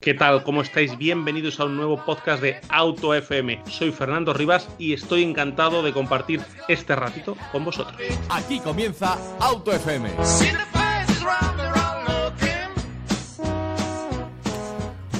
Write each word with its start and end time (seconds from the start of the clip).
¿Qué 0.00 0.14
tal? 0.14 0.42
¿Cómo 0.42 0.62
estáis? 0.62 0.96
Bienvenidos 0.96 1.60
a 1.60 1.66
un 1.66 1.76
nuevo 1.76 2.02
podcast 2.02 2.42
de 2.42 2.58
Auto 2.70 3.14
FM. 3.14 3.62
Soy 3.68 3.92
Fernando 3.92 4.32
Rivas 4.32 4.70
y 4.78 4.94
estoy 4.94 5.22
encantado 5.22 5.82
de 5.82 5.92
compartir 5.92 6.40
este 6.66 6.96
ratito 6.96 7.36
con 7.52 7.62
vosotros. 7.62 8.00
Aquí 8.30 8.58
comienza 8.60 9.18
Auto 9.38 9.70
FM. 9.72 10.12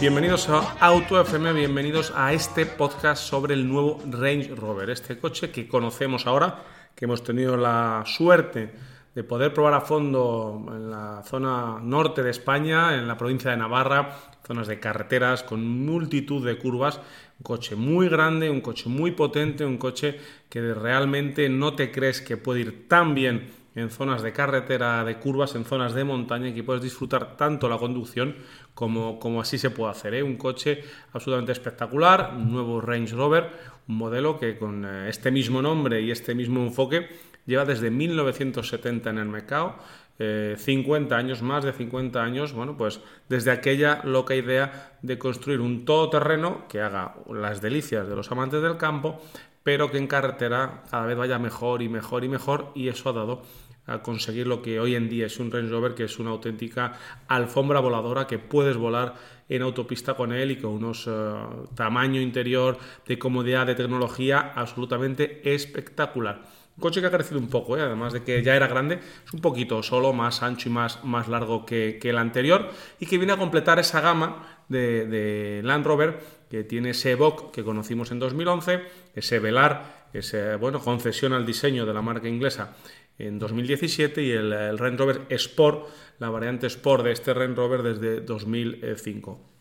Bienvenidos 0.01 0.49
a 0.49 0.61
Auto 0.81 1.21
FM, 1.21 1.53
bienvenidos 1.53 2.15
a 2.17 2.33
este 2.33 2.65
podcast 2.65 3.23
sobre 3.23 3.53
el 3.53 3.69
nuevo 3.69 4.01
Range 4.11 4.55
Rover, 4.55 4.89
este 4.89 5.19
coche 5.19 5.51
que 5.51 5.69
conocemos 5.69 6.27
ahora, 6.27 6.63
que 6.95 7.05
hemos 7.05 7.23
tenido 7.23 7.59
la 7.59 8.05
suerte 8.07 8.73
de 9.15 9.25
poder 9.25 9.53
probar 9.53 9.75
a 9.75 9.81
fondo 9.83 10.65
en 10.69 10.91
la 10.91 11.23
zona 11.25 11.79
norte 11.81 12.23
de 12.23 12.31
España, 12.31 12.95
en 12.95 13.07
la 13.07 13.19
provincia 13.19 13.51
de 13.51 13.59
Navarra, 13.59 14.17
zonas 14.47 14.67
de 14.67 14.81
carreteras 14.81 15.43
con 15.43 15.85
multitud 15.85 16.45
de 16.45 16.59
curvas. 16.59 16.99
Un 17.39 17.45
coche 17.45 17.77
muy 17.77 18.09
grande, 18.09 18.49
un 18.49 18.61
coche 18.61 18.89
muy 18.89 19.11
potente, 19.11 19.65
un 19.65 19.77
coche 19.77 20.19
que 20.49 20.73
realmente 20.75 21.49
no 21.49 21.75
te 21.75 21.91
crees 21.91 22.23
que 22.23 22.37
puede 22.37 22.61
ir 22.61 22.89
tan 22.89 23.15
bien 23.15 23.51
en 23.75 23.91
zonas 23.91 24.23
de 24.23 24.33
carretera, 24.33 25.05
de 25.05 25.19
curvas, 25.19 25.55
en 25.55 25.65
zonas 25.65 25.95
de 25.95 26.05
montaña 26.05 26.49
y 26.49 26.55
que 26.55 26.63
puedes 26.63 26.83
disfrutar 26.83 27.37
tanto 27.37 27.69
la 27.69 27.79
conducción 27.79 28.37
como, 28.75 29.19
como 29.19 29.41
así 29.41 29.59
se 29.59 29.71
puede 29.71 29.93
hacer. 29.93 30.15
¿eh? 30.15 30.23
Un 30.23 30.37
coche 30.37 30.85
absolutamente 31.13 31.53
espectacular, 31.53 32.35
un 32.37 32.53
nuevo 32.53 32.81
Range 32.81 33.15
Rover, 33.15 33.51
un 33.89 33.97
modelo 33.97 34.39
que 34.39 34.59
con 34.59 34.85
eh, 34.85 35.09
este 35.09 35.31
mismo 35.31 35.63
nombre 35.63 36.01
y 36.03 36.11
este 36.11 36.35
mismo 36.35 36.63
enfoque 36.63 37.09
lleva 37.47 37.65
desde 37.65 37.91
1970 37.91 39.11
en 39.11 39.19
el 39.19 39.29
mercado. 39.29 39.77
50 40.19 41.15
eh, 41.15 41.19
años, 41.19 41.43
más 41.43 41.65
de 41.65 41.73
50 41.73 42.23
años, 42.23 42.53
bueno, 42.53 42.77
pues 42.77 43.01
desde 43.29 43.51
aquella 43.51 44.03
loca 44.05 44.35
idea 44.35 44.93
de 45.03 45.19
construir 45.19 45.61
un 45.61 45.85
todoterreno 45.85 46.69
que 46.69 46.81
haga 46.81 47.17
las 47.29 47.61
delicias 47.61 48.07
de 48.09 48.15
los 48.15 48.31
amantes 48.31 48.63
del 48.63 48.77
campo, 48.77 49.21
pero 49.65 49.91
que 49.91 49.99
en 49.99 50.07
carretera 50.07 50.85
cada 50.91 51.07
vez 51.07 51.17
vaya 51.17 51.39
mejor 51.39 51.83
y 51.83 51.89
mejor 51.89 52.25
y 52.25 52.29
mejor, 52.29 52.73
y 52.75 52.89
eso 52.89 53.09
ha 53.09 53.13
dado 53.13 53.43
a 53.87 54.03
conseguir 54.03 54.47
lo 54.47 54.63
que 54.63 54.79
hoy 54.79 54.95
en 54.95 55.09
día 55.09 55.27
es 55.27 55.41
un 55.41 55.51
Range 55.51 55.69
Rover, 55.69 55.95
que 55.95 56.05
es 56.05 56.19
una 56.19 56.31
auténtica 56.31 56.99
alfombra 57.27 57.81
voladora 57.81 58.27
que 58.27 58.39
puedes 58.39 58.77
volar 58.77 59.15
en 59.49 59.63
autopista 59.63 60.15
con 60.15 60.33
él 60.33 60.53
y 60.53 60.57
con 60.57 60.73
unos 60.73 61.09
eh, 61.09 61.35
tamaño 61.75 62.21
interior, 62.21 62.79
de 63.07 63.19
comodidad, 63.19 63.67
de 63.67 63.75
tecnología 63.75 64.53
absolutamente 64.55 65.53
espectacular. 65.53 66.43
Un 66.77 66.81
coche 66.81 67.01
que 67.01 67.07
ha 67.07 67.11
crecido 67.11 67.39
un 67.39 67.49
poco, 67.49 67.77
¿eh? 67.77 67.83
además 67.83 68.15
de 68.15 68.23
que 68.23 68.43
ya 68.43 68.57
era 68.57 68.67
grande, 68.67 68.99
es 69.27 69.33
un 69.35 69.41
poquito 69.41 69.83
solo, 69.83 70.15
más 70.15 70.43
ancho 70.43 70.71
y 70.71 70.73
más, 70.73 71.05
más 71.05 71.29
largo 71.29 71.67
que, 71.67 72.01
el 72.03 72.17
anterior 72.17 72.71
y 72.99 73.07
que 73.07 73.19
viene 73.19 73.35
a 73.35 73.37
completar 73.37 73.79
esa 73.79 74.01
gama 74.01 74.65
de, 74.69 75.61
Land 75.63 75.87
Rover 75.87 76.19
que 76.49 76.65
tiene 76.65 76.91
ese 76.91 77.13
Evoque 77.13 77.53
que 77.53 77.65
conocimos 77.65 78.11
en 78.11 78.19
2011, 78.19 78.83
ese 79.15 79.39
Velar, 79.39 80.09
ese 80.15 80.57
bueno, 80.57 80.81
concesión 80.81 81.35
al 81.35 81.45
diseño 81.45 81.85
de 81.85 81.93
la 81.93 82.01
marca 82.01 82.29
inglesa 82.29 82.75
en 83.19 83.39
2017 83.39 84.23
y 84.23 84.31
el, 84.31 84.53
el 84.53 84.79
Range 84.79 84.97
Rover 84.97 85.27
Sport, 85.29 85.89
la 86.21 86.31
variante 86.31 86.67
Sport 86.69 87.05
de 87.05 87.13
este 87.13 87.35
Range 87.35 87.55
Rover 87.55 87.83
desde 87.83 88.23
2005 88.23 89.53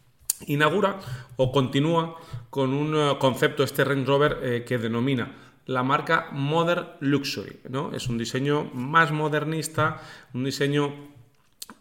inaugura 0.48 1.00
o 1.38 1.52
continúa 1.52 2.18
con 2.50 2.74
un 2.74 2.96
eh, 2.96 3.18
concepto 3.20 3.64
este 3.64 3.84
Range 3.84 4.06
Rover 4.06 4.40
eh, 4.42 4.64
que 4.66 4.78
denomina 4.78 5.51
la 5.66 5.84
marca 5.84 6.30
Modern 6.32 6.88
Luxury. 7.00 7.60
¿no? 7.70 7.94
Es 7.94 8.08
un 8.08 8.18
diseño 8.18 8.70
más 8.74 9.12
modernista, 9.12 10.02
un 10.34 10.44
diseño 10.44 11.12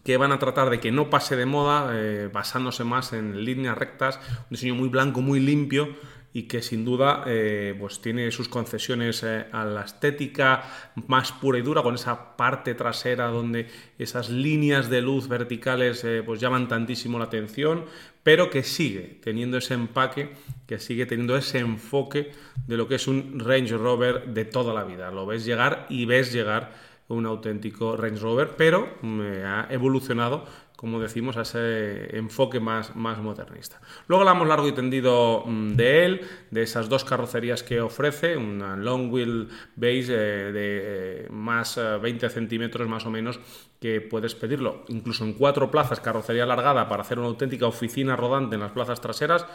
que 0.04 0.16
van 0.16 0.32
a 0.32 0.38
tratar 0.38 0.70
de 0.70 0.80
que 0.80 0.92
no 0.92 1.10
pase 1.10 1.36
de 1.36 1.46
moda, 1.46 1.91
eh, 1.92 2.30
basándose 2.32 2.84
más 2.84 3.12
en 3.12 3.44
líneas 3.44 3.76
rectas, 3.76 4.18
un 4.42 4.50
diseño 4.50 4.74
muy 4.74 4.88
blanco, 4.88 5.20
muy 5.20 5.41
limpio 5.41 5.96
y 6.32 6.44
que 6.44 6.62
sin 6.62 6.84
duda 6.84 7.24
eh, 7.26 7.74
pues 7.78 8.00
tiene 8.00 8.30
sus 8.30 8.48
concesiones 8.48 9.22
eh, 9.22 9.46
a 9.50 9.64
la 9.64 9.82
estética 9.82 10.62
más 11.08 11.32
pura 11.32 11.58
y 11.58 11.62
dura 11.62 11.82
con 11.82 11.94
esa 11.94 12.36
parte 12.36 12.74
trasera 12.74 13.26
donde 13.26 13.68
esas 13.98 14.30
líneas 14.30 14.88
de 14.88 15.02
luz 15.02 15.28
verticales 15.28 16.06
pues 16.24 16.41
llaman 16.41 16.68
tantísimo 16.68 17.18
la 17.18 17.24
atención 17.24 17.84
pero 18.22 18.50
que 18.50 18.62
sigue 18.62 19.18
teniendo 19.22 19.58
ese 19.58 19.74
empaque, 19.74 20.30
que 20.66 20.78
sigue 20.78 21.06
teniendo 21.06 21.36
ese 21.36 21.58
enfoque 21.58 22.32
de 22.66 22.76
lo 22.76 22.86
que 22.86 22.97
es 22.97 23.08
un 23.08 23.41
Range 23.41 23.76
Rover 23.76 24.26
de 24.26 24.44
toda 24.44 24.74
la 24.74 24.84
vida. 24.84 25.10
Lo 25.10 25.26
ves 25.26 25.44
llegar 25.44 25.86
y 25.88 26.04
ves 26.04 26.32
llegar 26.32 26.72
un 27.08 27.26
auténtico 27.26 27.97
Range 27.97 28.20
Rover, 28.20 28.50
pero 28.56 28.97
me 29.02 29.42
ha 29.42 29.66
evolucionado 29.70 30.44
como 30.80 30.98
decimos, 30.98 31.36
a 31.36 31.42
ese 31.42 32.16
enfoque 32.16 32.58
más, 32.58 32.96
más 32.96 33.18
modernista. 33.18 33.82
Luego 34.08 34.22
hablamos 34.22 34.48
largo 34.48 34.66
y 34.66 34.72
tendido 34.72 35.44
mm, 35.44 35.76
de 35.76 36.06
él, 36.06 36.20
de 36.50 36.62
esas 36.62 36.88
dos 36.88 37.04
carrocerías 37.04 37.62
que 37.62 37.82
ofrece, 37.82 38.38
una 38.38 38.76
long 38.76 39.12
wheel 39.12 39.50
base 39.76 40.08
eh, 40.08 40.52
de 40.52 41.24
eh, 41.24 41.28
más 41.28 41.78
20 41.78 42.24
eh, 42.24 42.30
centímetros 42.30 42.88
más 42.88 43.04
o 43.04 43.10
menos 43.10 43.41
que 43.80 44.00
puedes 44.00 44.34
pedirlo 44.34 44.84
incluso 44.88 45.24
en 45.24 45.32
cuatro 45.32 45.70
plazas, 45.70 46.00
carrocería 46.00 46.44
alargada 46.44 46.88
para 46.88 47.02
hacer 47.02 47.18
una 47.18 47.28
auténtica 47.28 47.66
oficina 47.66 48.14
rodante 48.14 48.54
en 48.56 48.60
las 48.60 48.72
plazas 48.72 49.00
traseras, 49.00 49.46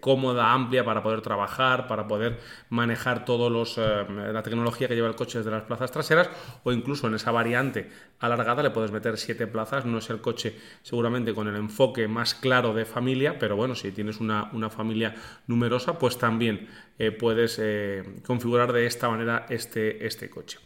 cómoda, 0.00 0.52
amplia 0.52 0.84
para 0.84 1.02
poder 1.02 1.20
trabajar, 1.20 1.86
para 1.86 2.08
poder 2.08 2.40
manejar 2.68 3.24
todos 3.24 3.50
los 3.50 3.78
la 3.78 4.42
tecnología 4.42 4.88
que 4.88 4.94
lleva 4.94 5.08
el 5.08 5.14
coche 5.14 5.38
desde 5.38 5.50
las 5.50 5.62
plazas 5.62 5.92
traseras 5.92 6.30
o 6.64 6.72
incluso 6.72 7.06
en 7.06 7.14
esa 7.14 7.30
variante 7.30 7.90
alargada 8.18 8.62
le 8.62 8.70
puedes 8.70 8.90
meter 8.90 9.16
siete 9.18 9.46
plazas, 9.46 9.84
no 9.84 9.98
es 9.98 10.10
el 10.10 10.20
coche 10.20 10.56
seguramente 10.82 11.34
con 11.34 11.48
el 11.48 11.56
enfoque 11.56 12.08
más 12.08 12.34
claro 12.34 12.74
de 12.74 12.84
familia, 12.84 13.38
pero 13.38 13.56
bueno, 13.56 13.74
si 13.74 13.92
tienes 13.92 14.20
una, 14.20 14.50
familia 14.70 15.14
numerosa, 15.46 15.98
pues 15.98 16.18
también 16.18 16.68
eh, 16.98 17.10
puedes 17.10 17.58
eh, 17.60 18.02
configurar 18.26 18.72
de 18.72 18.86
esta 18.86 19.08
manera 19.08 19.46
este, 19.48 20.06
este 20.06 20.30
coche. 20.30 20.58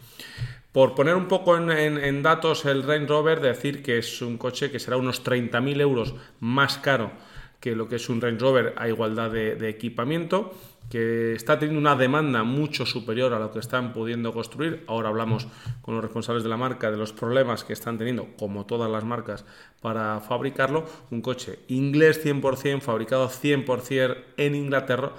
Por 0.73 0.95
poner 0.95 1.15
un 1.15 1.29
poco 1.29 1.57
en, 1.57 2.23
datos 2.23 2.65
el 2.65 2.83
Range 2.83 3.07
Rover, 3.07 3.41
decir 3.41 3.83
que 3.83 3.99
es 3.99 4.23
un 4.23 4.37
coche 4.37 4.71
que 4.71 4.79
será 4.79 4.97
unos 4.97 5.25
30.000 5.25 5.81
euros 5.81 6.15
más 6.41 6.79
caro 6.79 7.11
que 7.59 7.75
lo 7.75 7.89
que 7.89 7.97
es 7.97 8.09
un 8.09 8.21
Range 8.21 8.39
Rover 8.39 8.75
a 8.77 8.89
igualdad 8.89 9.31
de 9.31 9.69
equipamiento 9.69 10.55
que 10.91 11.35
está 11.35 11.59
teniendo 11.59 11.81
una 11.81 11.97
demanda 11.97 12.45
mucho 12.45 12.87
superior 12.87 13.35
a 13.35 13.39
lo 13.39 13.53
que 13.53 13.59
están 13.59 13.93
pudiendo 13.93 14.33
construir. 14.33 14.85
Ahora 14.87 15.11
hablamos 15.11 15.47
con 15.83 15.95
los 15.95 16.03
responsables 16.03 16.43
de 16.43 16.49
la 16.49 16.57
marca 16.57 16.91
de 16.91 16.97
los 16.97 17.13
problemas 17.13 17.65
que 17.65 17.75
están 17.75 17.99
teniendo, 17.99 18.29
como 18.39 18.65
todas 18.65 18.91
las 18.91 19.05
marcas, 19.05 19.45
para 19.83 20.21
fabricarlo. 20.21 20.87
Un 21.11 21.21
coche 21.21 21.59
inglés 21.69 22.25
100%, 22.25 22.81
fabricado 22.81 23.29
100% 23.29 24.17
en 24.39 24.55
Inglaterra 24.55 25.13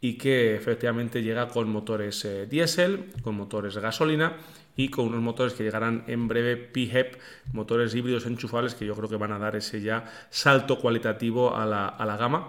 y 0.00 0.14
que 0.14 0.56
efectivamente 0.56 1.22
llega 1.22 1.46
con 1.48 1.70
motores 1.70 2.24
eh, 2.24 2.46
diésel, 2.46 3.12
con 3.22 3.36
motores 3.36 3.76
gasolina 3.76 4.36
y 4.76 4.88
con 4.88 5.06
unos 5.06 5.20
motores 5.20 5.54
que 5.54 5.64
llegarán 5.64 6.04
en 6.06 6.28
breve 6.28 6.56
PHEV, 6.56 7.18
motores 7.52 7.94
híbridos 7.94 8.26
enchufables 8.26 8.74
que 8.74 8.86
yo 8.86 8.94
creo 8.94 9.08
que 9.08 9.16
van 9.16 9.32
a 9.32 9.38
dar 9.38 9.56
ese 9.56 9.80
ya 9.80 10.04
salto 10.30 10.78
cualitativo 10.78 11.54
a 11.54 11.66
la, 11.66 11.88
a 11.88 12.06
la 12.06 12.16
gama 12.16 12.48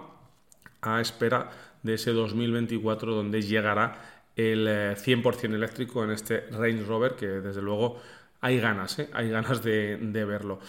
a 0.80 1.00
espera 1.00 1.50
de 1.82 1.94
ese 1.94 2.12
2024 2.12 3.14
donde 3.14 3.42
llegará 3.42 4.00
el 4.36 4.66
100% 4.66 5.52
eh, 5.52 5.54
eléctrico 5.54 6.04
en 6.04 6.10
este 6.10 6.46
Range 6.50 6.82
Rover 6.84 7.14
que 7.14 7.26
desde 7.26 7.62
luego 7.62 8.00
hay 8.40 8.58
ganas, 8.58 8.98
¿eh? 8.98 9.08
hay 9.12 9.30
ganas 9.30 9.62
de, 9.62 9.96
de 9.96 10.24
verlo. 10.24 10.60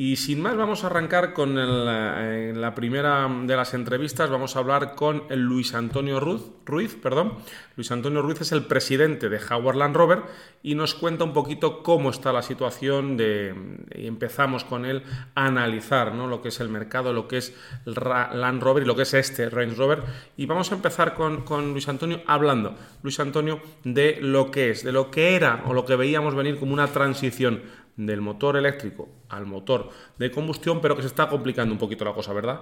Y 0.00 0.14
sin 0.14 0.40
más, 0.40 0.56
vamos 0.56 0.84
a 0.84 0.86
arrancar 0.86 1.32
con 1.32 1.56
eh, 1.58 2.52
la 2.54 2.72
primera 2.76 3.28
de 3.28 3.56
las 3.56 3.74
entrevistas. 3.74 4.30
Vamos 4.30 4.54
a 4.54 4.60
hablar 4.60 4.94
con 4.94 5.24
Luis 5.28 5.74
Antonio 5.74 6.20
Ruiz, 6.20 6.42
Ruiz. 6.64 6.94
Perdón. 6.94 7.32
Luis 7.74 7.90
Antonio 7.90 8.22
Ruiz 8.22 8.40
es 8.40 8.52
el 8.52 8.62
presidente 8.62 9.28
de 9.28 9.40
Howard 9.50 9.74
Land 9.74 9.96
Rover 9.96 10.22
y 10.62 10.76
nos 10.76 10.94
cuenta 10.94 11.24
un 11.24 11.32
poquito 11.32 11.82
cómo 11.82 12.10
está 12.10 12.32
la 12.32 12.42
situación 12.42 13.18
y 13.18 14.06
empezamos 14.06 14.62
con 14.62 14.84
él 14.84 15.02
a 15.34 15.46
analizar 15.46 16.14
¿no? 16.14 16.28
lo 16.28 16.42
que 16.42 16.50
es 16.50 16.60
el 16.60 16.68
mercado, 16.68 17.12
lo 17.12 17.26
que 17.26 17.38
es 17.38 17.56
Land 17.84 18.62
Rover 18.62 18.84
y 18.84 18.86
lo 18.86 18.94
que 18.94 19.02
es 19.02 19.14
este 19.14 19.50
Range 19.50 19.74
Rover. 19.74 20.04
Y 20.36 20.46
vamos 20.46 20.70
a 20.70 20.76
empezar 20.76 21.14
con, 21.14 21.42
con 21.42 21.72
Luis 21.72 21.88
Antonio 21.88 22.22
hablando, 22.28 22.76
Luis 23.02 23.18
Antonio, 23.18 23.60
de 23.82 24.18
lo 24.20 24.52
que 24.52 24.70
es, 24.70 24.84
de 24.84 24.92
lo 24.92 25.10
que 25.10 25.34
era 25.34 25.64
o 25.66 25.74
lo 25.74 25.84
que 25.84 25.96
veíamos 25.96 26.36
venir 26.36 26.56
como 26.56 26.72
una 26.72 26.86
transición 26.86 27.62
del 27.98 28.20
motor 28.20 28.56
eléctrico 28.56 29.08
al 29.28 29.44
motor 29.44 29.90
de 30.18 30.30
combustión, 30.30 30.80
pero 30.80 30.96
que 30.96 31.02
se 31.02 31.08
está 31.08 31.28
complicando 31.28 31.72
un 31.72 31.78
poquito 31.78 32.04
la 32.04 32.14
cosa, 32.14 32.32
¿verdad? 32.32 32.60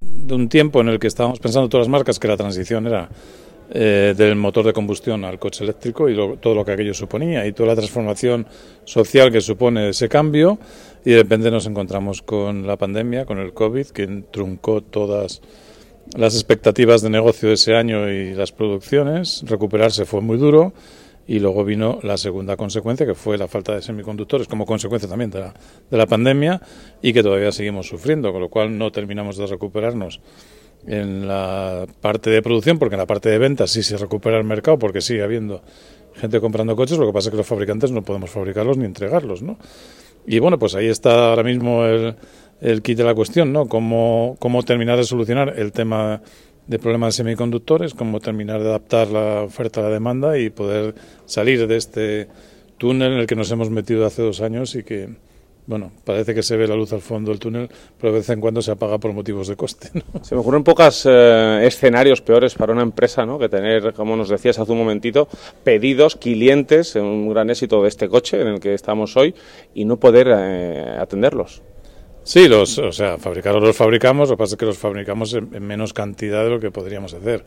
De 0.00 0.34
un 0.34 0.48
tiempo 0.48 0.80
en 0.80 0.88
el 0.88 0.98
que 0.98 1.08
estábamos 1.08 1.40
pensando 1.40 1.68
todas 1.68 1.86
las 1.86 1.90
marcas 1.90 2.18
que 2.18 2.28
la 2.28 2.36
transición 2.36 2.86
era 2.86 3.08
eh, 3.70 4.14
del 4.16 4.36
motor 4.36 4.64
de 4.64 4.72
combustión 4.72 5.24
al 5.24 5.40
coche 5.40 5.64
eléctrico 5.64 6.08
y 6.08 6.14
todo 6.40 6.54
lo 6.54 6.64
que 6.64 6.72
aquello 6.72 6.94
suponía 6.94 7.44
y 7.46 7.52
toda 7.52 7.70
la 7.70 7.76
transformación 7.76 8.46
social 8.84 9.32
que 9.32 9.40
supone 9.40 9.90
ese 9.90 10.08
cambio 10.08 10.58
y 11.04 11.10
de 11.10 11.22
repente 11.22 11.50
nos 11.50 11.66
encontramos 11.66 12.22
con 12.22 12.66
la 12.66 12.76
pandemia, 12.76 13.26
con 13.26 13.38
el 13.38 13.52
COVID, 13.52 13.88
que 13.88 14.06
truncó 14.30 14.82
todas 14.82 15.42
las 16.16 16.34
expectativas 16.34 17.02
de 17.02 17.10
negocio 17.10 17.48
de 17.48 17.56
ese 17.56 17.74
año 17.74 18.08
y 18.08 18.34
las 18.34 18.52
producciones. 18.52 19.42
Recuperarse 19.46 20.04
fue 20.04 20.20
muy 20.20 20.38
duro 20.38 20.72
y 21.28 21.40
luego 21.40 21.62
vino 21.62 21.98
la 22.02 22.16
segunda 22.16 22.56
consecuencia, 22.56 23.04
que 23.06 23.14
fue 23.14 23.36
la 23.36 23.46
falta 23.46 23.74
de 23.74 23.82
semiconductores, 23.82 24.48
como 24.48 24.64
consecuencia 24.64 25.06
también 25.06 25.30
de 25.30 25.40
la, 25.40 25.54
de 25.90 25.96
la 25.98 26.06
pandemia 26.06 26.60
y 27.02 27.12
que 27.12 27.22
todavía 27.22 27.52
seguimos 27.52 27.86
sufriendo, 27.86 28.32
con 28.32 28.40
lo 28.40 28.48
cual 28.48 28.78
no 28.78 28.90
terminamos 28.90 29.36
de 29.36 29.46
recuperarnos 29.46 30.20
en 30.86 31.28
la 31.28 31.86
parte 32.00 32.30
de 32.30 32.40
producción, 32.40 32.78
porque 32.78 32.94
en 32.94 33.00
la 33.00 33.06
parte 33.06 33.28
de 33.28 33.36
ventas 33.36 33.70
sí 33.70 33.82
se 33.82 33.98
recupera 33.98 34.38
el 34.38 34.44
mercado, 34.44 34.78
porque 34.78 35.02
sigue 35.02 35.22
habiendo 35.22 35.60
gente 36.14 36.40
comprando 36.40 36.74
coches, 36.74 36.96
lo 36.96 37.06
que 37.06 37.12
pasa 37.12 37.28
es 37.28 37.32
que 37.32 37.36
los 37.36 37.46
fabricantes 37.46 37.90
no 37.92 38.02
podemos 38.02 38.30
fabricarlos 38.30 38.78
ni 38.78 38.86
entregarlos, 38.86 39.42
¿no? 39.42 39.58
Y 40.26 40.38
bueno, 40.38 40.58
pues 40.58 40.74
ahí 40.74 40.86
está 40.86 41.28
ahora 41.28 41.42
mismo 41.42 41.84
el, 41.84 42.16
el 42.62 42.80
kit 42.80 42.96
de 42.96 43.04
la 43.04 43.14
cuestión, 43.14 43.52
¿no? 43.52 43.66
Cómo, 43.66 44.36
cómo 44.38 44.62
terminar 44.62 44.96
de 44.96 45.04
solucionar 45.04 45.54
el 45.58 45.72
tema 45.72 46.22
de 46.68 46.78
problemas 46.78 47.14
semiconductores, 47.14 47.94
cómo 47.94 48.20
terminar 48.20 48.62
de 48.62 48.68
adaptar 48.68 49.08
la 49.08 49.42
oferta 49.42 49.80
a 49.80 49.84
la 49.84 49.90
demanda 49.90 50.38
y 50.38 50.50
poder 50.50 50.94
salir 51.24 51.66
de 51.66 51.76
este 51.76 52.28
túnel 52.76 53.14
en 53.14 53.18
el 53.20 53.26
que 53.26 53.34
nos 53.34 53.50
hemos 53.50 53.70
metido 53.70 54.04
hace 54.04 54.22
dos 54.22 54.42
años 54.42 54.74
y 54.74 54.84
que, 54.84 55.08
bueno, 55.66 55.90
parece 56.04 56.34
que 56.34 56.42
se 56.42 56.58
ve 56.58 56.68
la 56.68 56.76
luz 56.76 56.92
al 56.92 57.00
fondo 57.00 57.30
del 57.30 57.40
túnel, 57.40 57.70
pero 57.98 58.12
de 58.12 58.18
vez 58.18 58.28
en 58.28 58.40
cuando 58.40 58.60
se 58.60 58.70
apaga 58.70 58.98
por 58.98 59.14
motivos 59.14 59.48
de 59.48 59.56
coste. 59.56 59.90
Se 60.22 60.34
me 60.34 60.42
ocurren 60.42 60.62
pocos 60.62 61.06
eh, 61.08 61.60
escenarios 61.64 62.20
peores 62.20 62.54
para 62.54 62.74
una 62.74 62.82
empresa, 62.82 63.24
¿no? 63.24 63.38
Que 63.38 63.48
tener, 63.48 63.94
como 63.94 64.14
nos 64.14 64.28
decías 64.28 64.58
hace 64.58 64.70
un 64.70 64.78
momentito, 64.78 65.26
pedidos, 65.64 66.16
clientes, 66.16 66.94
un 66.96 67.30
gran 67.30 67.48
éxito 67.48 67.82
de 67.82 67.88
este 67.88 68.08
coche 68.08 68.42
en 68.42 68.48
el 68.48 68.60
que 68.60 68.74
estamos 68.74 69.16
hoy 69.16 69.34
y 69.74 69.86
no 69.86 69.96
poder 69.96 70.28
eh, 70.30 70.96
atenderlos. 71.00 71.62
Sí, 72.28 72.46
los, 72.46 72.76
o 72.76 72.92
sea, 72.92 73.16
fabricarlos 73.16 73.62
los 73.62 73.74
fabricamos, 73.74 74.28
lo 74.28 74.36
que 74.36 74.40
pasa 74.40 74.54
es 74.54 74.58
que 74.58 74.66
los 74.66 74.76
fabricamos 74.76 75.32
en, 75.32 75.48
en 75.54 75.66
menos 75.66 75.94
cantidad 75.94 76.44
de 76.44 76.50
lo 76.50 76.60
que 76.60 76.70
podríamos 76.70 77.14
hacer. 77.14 77.42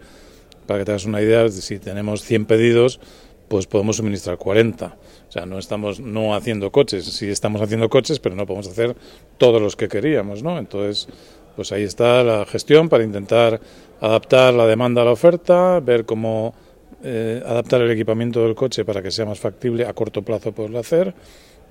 Para 0.66 0.80
que 0.80 0.86
te 0.86 0.92
hagas 0.94 1.06
una 1.06 1.22
idea, 1.22 1.48
si 1.50 1.78
tenemos 1.78 2.24
100 2.24 2.46
pedidos, 2.46 3.00
pues 3.48 3.68
podemos 3.68 3.98
suministrar 3.98 4.40
40. 4.40 4.88
O 4.88 5.32
sea, 5.32 5.46
no 5.46 5.60
estamos 5.60 6.00
no 6.00 6.34
haciendo 6.34 6.72
coches, 6.72 7.06
sí 7.06 7.30
estamos 7.30 7.62
haciendo 7.62 7.90
coches, 7.90 8.18
pero 8.18 8.34
no 8.34 8.48
podemos 8.48 8.70
hacer 8.70 8.96
todos 9.38 9.62
los 9.62 9.76
que 9.76 9.88
queríamos, 9.88 10.42
¿no? 10.42 10.58
Entonces, 10.58 11.08
pues 11.56 11.72
ahí 11.72 11.84
está 11.84 12.24
la 12.24 12.44
gestión 12.48 12.90
para 12.90 13.04
intentar 13.04 13.62
adaptar 14.00 14.52
la 14.56 14.66
demanda 14.66 15.04
a 15.04 15.06
la 15.06 15.12
oferta, 15.12 15.80
ver 15.80 16.06
cómo 16.06 16.56
eh, 17.04 17.40
adaptar 17.46 17.82
el 17.82 17.92
equipamiento 17.92 18.42
del 18.42 18.56
coche 18.56 18.84
para 18.84 19.04
que 19.04 19.12
sea 19.12 19.28
más 19.28 19.40
factible 19.40 19.86
a 19.86 19.94
corto 19.94 20.24
plazo 20.24 20.54
poderlo 20.54 20.80
hacer 20.80 21.14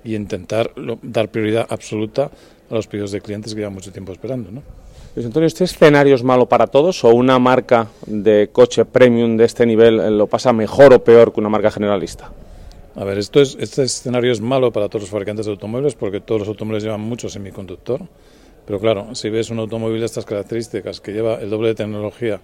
y 0.05 0.15
intentar 0.15 0.71
dar 1.01 1.29
prioridad 1.29 1.67
absoluta 1.69 2.31
a 2.71 2.75
los 2.75 2.87
pedidos 2.87 3.11
de 3.11 3.21
clientes 3.21 3.53
que 3.53 3.59
llevan 3.59 3.73
mucho 3.73 3.91
tiempo 3.91 4.11
esperando, 4.11 4.51
¿no? 4.51 4.63
Luis 5.13 5.25
Antonio, 5.25 5.47
¿este 5.47 5.65
escenario 5.65 6.15
es 6.15 6.23
malo 6.23 6.47
para 6.47 6.67
todos 6.67 7.03
o 7.03 7.09
una 7.09 7.37
marca 7.37 7.89
de 8.05 8.49
coche 8.51 8.85
premium 8.85 9.35
de 9.35 9.43
este 9.43 9.65
nivel 9.65 9.99
eh, 9.99 10.09
lo 10.09 10.27
pasa 10.27 10.53
mejor 10.53 10.93
o 10.93 11.03
peor 11.03 11.33
que 11.33 11.41
una 11.41 11.49
marca 11.49 11.69
generalista? 11.69 12.31
A 12.95 13.03
ver, 13.03 13.17
esto 13.17 13.41
es, 13.41 13.57
este 13.59 13.83
escenario 13.83 14.31
es 14.31 14.39
malo 14.39 14.71
para 14.71 14.87
todos 14.87 15.03
los 15.03 15.09
fabricantes 15.09 15.45
de 15.45 15.51
automóviles 15.51 15.95
porque 15.95 16.21
todos 16.21 16.39
los 16.39 16.47
automóviles 16.47 16.83
llevan 16.83 17.01
mucho 17.01 17.29
semiconductor. 17.29 18.01
Pero 18.65 18.79
claro, 18.79 19.13
si 19.15 19.29
ves 19.29 19.49
un 19.49 19.59
automóvil 19.59 19.99
de 19.99 20.05
estas 20.05 20.25
características 20.25 21.01
que 21.01 21.11
lleva 21.11 21.35
el 21.35 21.49
doble 21.49 21.69
de 21.69 21.75
tecnología 21.75 22.39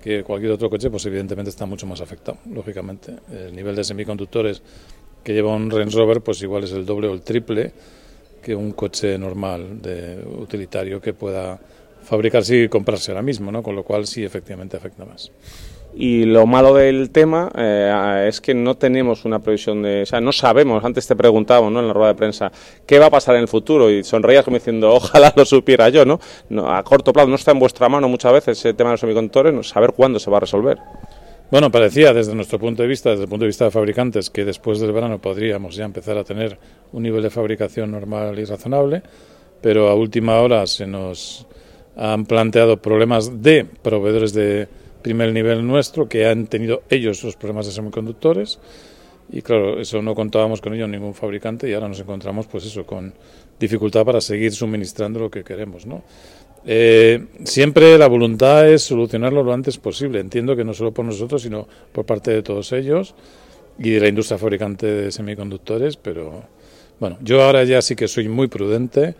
que 0.00 0.22
cualquier 0.22 0.52
otro 0.52 0.70
coche, 0.70 0.90
pues 0.90 1.04
evidentemente 1.06 1.50
está 1.50 1.66
mucho 1.66 1.86
más 1.86 2.00
afectado, 2.00 2.38
lógicamente. 2.52 3.16
El 3.32 3.56
nivel 3.56 3.74
de 3.74 3.82
semiconductores 3.82 4.62
que 5.24 5.32
lleva 5.32 5.52
un 5.54 5.68
Range 5.70 5.96
Rover, 5.96 6.20
pues 6.20 6.40
igual 6.42 6.62
es 6.62 6.72
el 6.72 6.86
doble 6.86 7.08
o 7.08 7.12
el 7.14 7.22
triple 7.22 7.72
que 8.42 8.54
un 8.54 8.72
coche 8.72 9.18
normal 9.18 9.80
de 9.82 10.22
utilitario 10.38 11.00
que 11.00 11.12
pueda 11.12 11.58
fabricarse 12.02 12.56
y 12.62 12.68
comprarse 12.68 13.10
ahora 13.10 13.22
mismo, 13.22 13.50
¿no? 13.50 13.62
Con 13.62 13.74
lo 13.74 13.82
cual 13.82 14.06
sí, 14.06 14.24
efectivamente 14.24 14.76
afecta 14.76 15.04
más. 15.04 15.30
Y 15.98 16.26
lo 16.26 16.46
malo 16.46 16.74
del 16.74 17.10
tema 17.10 17.50
eh, 17.56 18.26
es 18.28 18.42
que 18.42 18.52
no 18.52 18.76
tenemos 18.76 19.24
una 19.24 19.38
previsión 19.38 19.82
de, 19.82 20.02
o 20.02 20.06
sea, 20.06 20.20
no 20.20 20.30
sabemos. 20.30 20.84
Antes 20.84 21.06
te 21.06 21.16
preguntaba, 21.16 21.70
¿no? 21.70 21.80
En 21.80 21.86
la 21.88 21.94
rueda 21.94 22.08
de 22.08 22.14
prensa, 22.14 22.52
¿qué 22.84 22.98
va 22.98 23.06
a 23.06 23.10
pasar 23.10 23.34
en 23.36 23.42
el 23.42 23.48
futuro? 23.48 23.90
Y 23.90 24.04
sonreías 24.04 24.44
como 24.44 24.58
diciendo, 24.58 24.92
ojalá 24.94 25.32
lo 25.34 25.46
supiera 25.46 25.88
yo, 25.88 26.04
¿no? 26.04 26.20
no 26.50 26.70
a 26.70 26.82
corto 26.82 27.14
plazo 27.14 27.28
no 27.28 27.36
está 27.36 27.52
en 27.52 27.58
vuestra 27.58 27.88
mano 27.88 28.08
muchas 28.08 28.32
veces 28.32 28.62
el 28.66 28.76
tema 28.76 28.90
de 28.90 28.94
los 28.94 29.00
semiconductores, 29.00 29.68
saber 29.68 29.92
cuándo 29.92 30.18
se 30.18 30.30
va 30.30 30.36
a 30.36 30.40
resolver. 30.40 30.78
Bueno, 31.48 31.70
parecía 31.70 32.12
desde 32.12 32.34
nuestro 32.34 32.58
punto 32.58 32.82
de 32.82 32.88
vista, 32.88 33.10
desde 33.10 33.22
el 33.22 33.28
punto 33.28 33.44
de 33.44 33.48
vista 33.48 33.66
de 33.66 33.70
fabricantes, 33.70 34.30
que 34.30 34.44
después 34.44 34.80
del 34.80 34.90
verano 34.90 35.20
podríamos 35.20 35.76
ya 35.76 35.84
empezar 35.84 36.18
a 36.18 36.24
tener 36.24 36.58
un 36.92 37.04
nivel 37.04 37.22
de 37.22 37.30
fabricación 37.30 37.92
normal 37.92 38.36
y 38.36 38.44
razonable, 38.44 39.02
pero 39.60 39.88
a 39.88 39.94
última 39.94 40.40
hora 40.40 40.66
se 40.66 40.88
nos 40.88 41.46
han 41.96 42.26
planteado 42.26 42.82
problemas 42.82 43.42
de 43.42 43.64
proveedores 43.64 44.32
de 44.32 44.66
primer 45.02 45.32
nivel 45.32 45.64
nuestro 45.64 46.08
que 46.08 46.26
han 46.26 46.48
tenido 46.48 46.82
ellos 46.90 47.22
los 47.22 47.36
problemas 47.36 47.66
de 47.66 47.72
semiconductores 47.72 48.58
y 49.30 49.42
claro, 49.42 49.80
eso 49.80 50.02
no 50.02 50.14
contábamos 50.14 50.60
con 50.60 50.74
ello 50.74 50.88
ningún 50.88 51.14
fabricante 51.14 51.68
y 51.68 51.74
ahora 51.74 51.88
nos 51.88 52.00
encontramos 52.00 52.46
pues 52.46 52.64
eso 52.66 52.84
con 52.84 53.14
dificultad 53.58 54.04
para 54.04 54.20
seguir 54.20 54.52
suministrando 54.52 55.20
lo 55.20 55.30
que 55.30 55.42
queremos, 55.42 55.86
¿no? 55.86 56.02
Eh, 56.68 57.24
siempre 57.44 57.96
la 57.96 58.08
voluntad 58.08 58.68
es 58.68 58.82
solucionarlo 58.82 59.44
lo 59.44 59.52
antes 59.52 59.78
posible. 59.78 60.18
Entiendo 60.20 60.56
que 60.56 60.64
no 60.64 60.74
solo 60.74 60.92
por 60.92 61.04
nosotros, 61.04 61.42
sino 61.42 61.68
por 61.92 62.04
parte 62.04 62.32
de 62.32 62.42
todos 62.42 62.72
ellos 62.72 63.14
y 63.78 63.90
de 63.90 64.00
la 64.00 64.08
industria 64.08 64.36
fabricante 64.36 64.86
de 64.86 65.12
semiconductores, 65.12 65.96
pero 65.96 66.44
bueno, 66.98 67.18
yo 67.22 67.42
ahora 67.42 67.62
ya 67.64 67.80
sí 67.82 67.94
que 67.94 68.08
soy 68.08 68.28
muy 68.28 68.48
prudente 68.48 69.14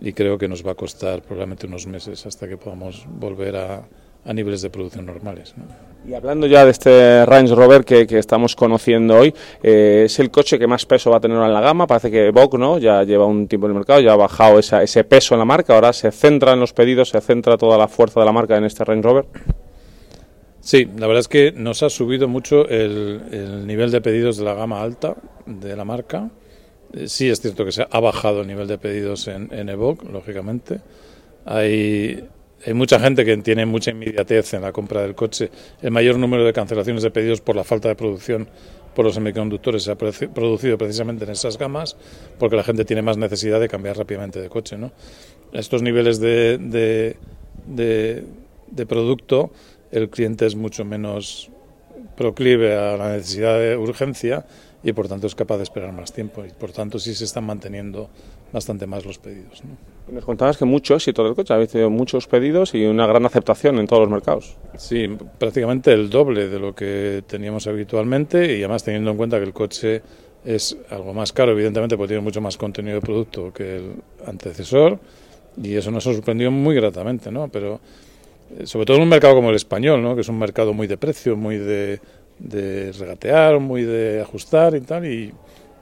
y 0.00 0.12
creo 0.12 0.38
que 0.38 0.48
nos 0.48 0.66
va 0.66 0.72
a 0.72 0.74
costar 0.74 1.22
probablemente 1.22 1.66
unos 1.66 1.86
meses 1.86 2.24
hasta 2.26 2.48
que 2.48 2.56
podamos 2.56 3.04
volver 3.06 3.56
a, 3.56 3.86
a 4.24 4.32
niveles 4.32 4.62
de 4.62 4.70
producción 4.70 5.06
normales. 5.06 5.54
Y 6.06 6.14
hablando 6.14 6.46
ya 6.46 6.64
de 6.64 6.70
este 6.70 7.26
Range 7.26 7.54
Rover 7.54 7.84
que, 7.84 8.06
que 8.06 8.18
estamos 8.18 8.56
conociendo 8.56 9.16
hoy, 9.16 9.34
eh, 9.62 10.04
es 10.06 10.18
el 10.18 10.30
coche 10.30 10.58
que 10.58 10.66
más 10.66 10.86
peso 10.86 11.10
va 11.10 11.18
a 11.18 11.20
tener 11.20 11.36
en 11.36 11.52
la 11.52 11.60
gama. 11.60 11.86
Parece 11.86 12.10
que 12.10 12.30
Vogue 12.30 12.58
¿no? 12.58 12.78
ya 12.78 13.02
lleva 13.02 13.26
un 13.26 13.48
tiempo 13.48 13.66
en 13.66 13.72
el 13.72 13.76
mercado, 13.78 14.00
ya 14.00 14.12
ha 14.12 14.16
bajado 14.16 14.58
esa, 14.58 14.82
ese 14.82 15.04
peso 15.04 15.34
en 15.34 15.40
la 15.40 15.44
marca. 15.44 15.74
Ahora 15.74 15.92
se 15.92 16.10
centra 16.10 16.52
en 16.52 16.60
los 16.60 16.72
pedidos, 16.72 17.10
se 17.10 17.20
centra 17.20 17.58
toda 17.58 17.76
la 17.76 17.88
fuerza 17.88 18.20
de 18.20 18.26
la 18.26 18.32
marca 18.32 18.56
en 18.56 18.64
este 18.64 18.84
Range 18.84 19.02
Rover. 19.02 19.26
Sí, 20.60 20.88
la 20.96 21.06
verdad 21.06 21.20
es 21.20 21.28
que 21.28 21.52
nos 21.52 21.82
ha 21.82 21.90
subido 21.90 22.28
mucho 22.28 22.68
el, 22.68 23.22
el 23.30 23.66
nivel 23.66 23.90
de 23.90 24.00
pedidos 24.00 24.36
de 24.36 24.44
la 24.44 24.54
gama 24.54 24.82
alta 24.82 25.16
de 25.46 25.76
la 25.76 25.84
marca. 25.84 26.30
Eh, 26.92 27.08
sí 27.08 27.28
es 27.28 27.40
cierto 27.40 27.64
que 27.64 27.72
se 27.72 27.86
ha 27.90 28.00
bajado 28.00 28.42
el 28.42 28.46
nivel 28.46 28.66
de 28.66 28.78
pedidos 28.78 29.28
en, 29.28 29.52
en 29.52 29.68
Evoque, 29.68 30.06
lógicamente. 30.10 30.80
Hay, 31.44 32.24
hay 32.66 32.74
mucha 32.74 32.98
gente 32.98 33.24
que 33.24 33.36
tiene 33.38 33.66
mucha 33.66 33.90
inmediatez 33.90 34.54
en 34.54 34.62
la 34.62 34.72
compra 34.72 35.02
del 35.02 35.14
coche. 35.14 35.50
El 35.80 35.90
mayor 35.90 36.18
número 36.18 36.44
de 36.44 36.52
cancelaciones 36.52 37.02
de 37.02 37.10
pedidos 37.10 37.40
por 37.40 37.56
la 37.56 37.64
falta 37.64 37.88
de 37.88 37.94
producción 37.94 38.48
por 38.94 39.04
los 39.04 39.14
semiconductores 39.14 39.84
se 39.84 39.92
ha 39.92 39.96
producido 39.96 40.76
precisamente 40.76 41.24
en 41.24 41.30
esas 41.30 41.56
gamas 41.56 41.96
porque 42.38 42.56
la 42.56 42.64
gente 42.64 42.84
tiene 42.84 43.02
más 43.02 43.16
necesidad 43.16 43.60
de 43.60 43.68
cambiar 43.68 43.96
rápidamente 43.96 44.40
de 44.40 44.48
coche. 44.48 44.76
¿no? 44.76 44.90
Estos 45.52 45.82
niveles 45.82 46.18
de, 46.18 46.58
de, 46.58 47.16
de, 47.66 48.24
de 48.66 48.86
producto, 48.86 49.52
el 49.92 50.10
cliente 50.10 50.46
es 50.46 50.56
mucho 50.56 50.84
menos 50.84 51.50
proclive 52.16 52.74
a 52.76 52.96
la 52.96 53.12
necesidad 53.12 53.58
de 53.58 53.76
urgencia 53.76 54.44
y 54.82 54.92
por 54.92 55.08
tanto 55.08 55.26
es 55.26 55.34
capaz 55.34 55.58
de 55.58 55.62
esperar 55.62 55.92
más 55.92 56.12
tiempo 56.12 56.44
y 56.44 56.50
por 56.50 56.72
tanto 56.72 56.98
sí 56.98 57.14
se 57.14 57.24
están 57.24 57.44
manteniendo 57.44 58.10
bastante 58.52 58.86
más 58.86 59.04
los 59.04 59.18
pedidos. 59.18 59.62
¿no? 59.64 60.14
Nos 60.14 60.24
contabas 60.24 60.56
que 60.56 60.64
mucho 60.64 60.94
éxito 60.94 61.24
del 61.24 61.34
coche, 61.34 61.52
habéis 61.52 61.70
tenido 61.70 61.90
muchos 61.90 62.26
pedidos 62.26 62.74
y 62.74 62.84
una 62.86 63.06
gran 63.06 63.26
aceptación 63.26 63.78
en 63.78 63.86
todos 63.86 64.02
los 64.02 64.10
mercados. 64.10 64.56
Sí, 64.76 65.08
prácticamente 65.38 65.92
el 65.92 66.08
doble 66.08 66.48
de 66.48 66.58
lo 66.58 66.74
que 66.74 67.22
teníamos 67.26 67.66
habitualmente 67.66 68.56
y 68.56 68.60
además 68.60 68.84
teniendo 68.84 69.10
en 69.10 69.16
cuenta 69.16 69.38
que 69.38 69.44
el 69.44 69.52
coche 69.52 70.02
es 70.44 70.76
algo 70.90 71.12
más 71.12 71.32
caro, 71.32 71.52
evidentemente, 71.52 71.96
porque 71.96 72.08
tiene 72.08 72.22
mucho 72.22 72.40
más 72.40 72.56
contenido 72.56 72.94
de 72.96 73.00
producto 73.02 73.52
que 73.52 73.76
el 73.76 73.92
antecesor 74.26 74.98
y 75.62 75.74
eso 75.74 75.90
nos 75.90 76.06
ha 76.06 76.14
sorprendido 76.14 76.50
muy 76.50 76.74
gratamente, 76.74 77.30
¿no? 77.30 77.48
Pero 77.48 77.80
eh, 78.56 78.66
sobre 78.66 78.86
todo 78.86 78.96
en 78.96 79.02
un 79.02 79.08
mercado 79.08 79.34
como 79.34 79.50
el 79.50 79.56
español, 79.56 80.02
¿no? 80.02 80.14
Que 80.14 80.22
es 80.22 80.28
un 80.28 80.38
mercado 80.38 80.72
muy 80.72 80.86
de 80.86 80.96
precio, 80.96 81.36
muy 81.36 81.58
de, 81.58 82.00
de 82.38 82.92
regatear, 82.92 83.58
muy 83.58 83.82
de 83.82 84.20
ajustar 84.22 84.74
y 84.74 84.80
tal 84.80 85.04
y 85.06 85.34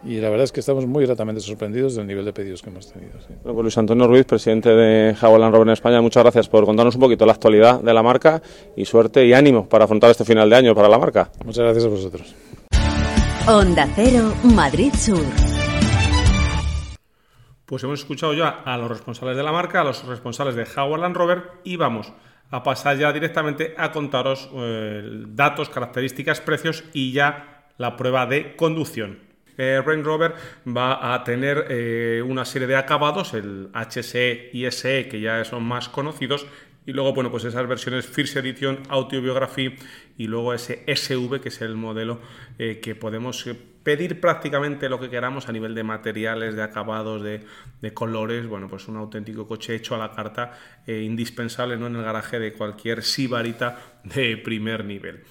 y 0.05 0.21
la 0.21 0.29
verdad 0.29 0.45
es 0.45 0.53
que 0.53 0.61
estamos 0.61 0.87
muy 0.87 1.07
gratamente 1.07 1.41
sorprendidos 1.41 1.97
del 1.97 2.07
nivel 2.07 2.25
de 2.25 2.33
pedidos 2.33 2.63
que 2.63 2.71
hemos 2.71 2.93
tenido. 2.93 3.13
Sí. 3.21 3.35
Bueno, 3.43 3.55
pues 3.55 3.63
Luis 3.63 3.79
Antonio 3.79 4.07
Ruiz, 4.07 4.25
presidente 4.25 4.71
de 4.71 5.15
Jaguar 5.15 5.53
Rover 5.53 5.69
en 5.69 5.73
España, 5.73 6.01
muchas 6.01 6.23
gracias 6.23 6.49
por 6.49 6.65
contarnos 6.65 6.95
un 6.95 7.01
poquito 7.01 7.27
la 7.27 7.33
actualidad 7.33 7.81
de 7.81 7.93
la 7.93 8.03
marca 8.03 8.41
y 8.77 8.85
suerte 8.85 9.27
y 9.27 9.33
ánimo 9.33 9.69
para 9.69 9.85
afrontar 9.85 10.11
este 10.11 10.25
final 10.25 10.49
de 10.51 10.57
año 10.57 10.75
para 10.75 10.89
la 10.89 10.99
marca. 10.99 11.31
Muchas 11.45 11.65
gracias 11.65 11.85
a 11.85 11.89
vosotros. 11.89 12.35
Onda 13.49 13.89
Cero, 13.95 14.33
Madrid 14.43 14.93
Sur. 14.95 15.25
Pues 17.65 17.83
hemos 17.83 17.99
escuchado 17.99 18.33
ya 18.33 18.49
a 18.49 18.77
los 18.79 18.89
responsables 18.89 19.37
de 19.37 19.43
la 19.43 19.51
marca, 19.51 19.81
a 19.81 19.85
los 19.85 20.05
responsables 20.07 20.55
de 20.55 20.67
Jaguar 20.67 21.01
Land 21.01 21.17
Rover 21.17 21.43
y 21.65 21.77
vamos 21.77 22.13
a 22.51 22.63
pasar 22.63 22.97
ya 22.97 23.13
directamente 23.13 23.75
a 23.77 23.91
contaros 23.91 24.49
eh, 24.55 25.03
datos, 25.29 25.69
características, 25.69 26.41
precios 26.41 26.85
y 26.93 27.13
ya 27.13 27.67
la 27.77 27.97
prueba 27.97 28.27
de 28.27 28.55
conducción. 28.57 29.26
Eh, 29.59 29.81
Rover 29.83 30.35
va 30.67 31.15
a 31.15 31.25
tener 31.25 31.67
eh, 31.69 32.23
una 32.27 32.45
serie 32.45 32.69
de 32.69 32.77
acabados, 32.77 33.35
el 33.35 33.71
HSE 33.73 34.51
y 34.53 34.71
SE, 34.71 35.09
que 35.09 35.21
ya 35.21 35.45
son 35.45 35.65
más 35.65 35.89
conocidos, 35.89 36.47
y 36.87 36.93
luego, 36.93 37.13
bueno, 37.13 37.33
pues 37.33 37.45
esas 37.45 37.67
versiones 37.67 38.07
First 38.07 38.37
Edition, 38.37 38.79
Autobiography 38.89 39.75
y 40.17 40.29
luego 40.29 40.55
ese 40.55 40.85
SV, 40.87 41.41
que 41.41 41.49
es 41.49 41.61
el 41.61 41.75
modelo 41.75 42.21
eh, 42.61 42.79
que 42.81 42.95
podemos 42.95 43.45
eh, 43.49 43.57
pedir 43.83 44.21
prácticamente 44.21 44.89
lo 44.89 45.01
que 45.01 45.11
queramos 45.11 45.49
a 45.49 45.53
nivel 45.53 45.75
de 45.75 45.83
materiales, 45.83 46.55
de 46.55 46.63
acabados, 46.63 47.25
de, 47.25 47.45
colores. 47.93 48.47
Bueno, 48.47 48.69
pues 48.69 48.87
un 48.87 48.97
auténtico 48.97 49.49
coche 49.49 49.75
hecho 49.75 49.97
a 49.97 49.99
la 49.99 50.13
carta, 50.13 50.53
indispensable 50.87 51.77
¿no? 51.77 51.89
en 51.89 51.97
el 51.97 52.03
garaje 52.03 52.39
de 52.39 52.53
cualquier 52.53 53.03
sibarita 53.03 54.01
de 54.05 54.37
primer 54.37 54.85
nivel. 54.85 55.25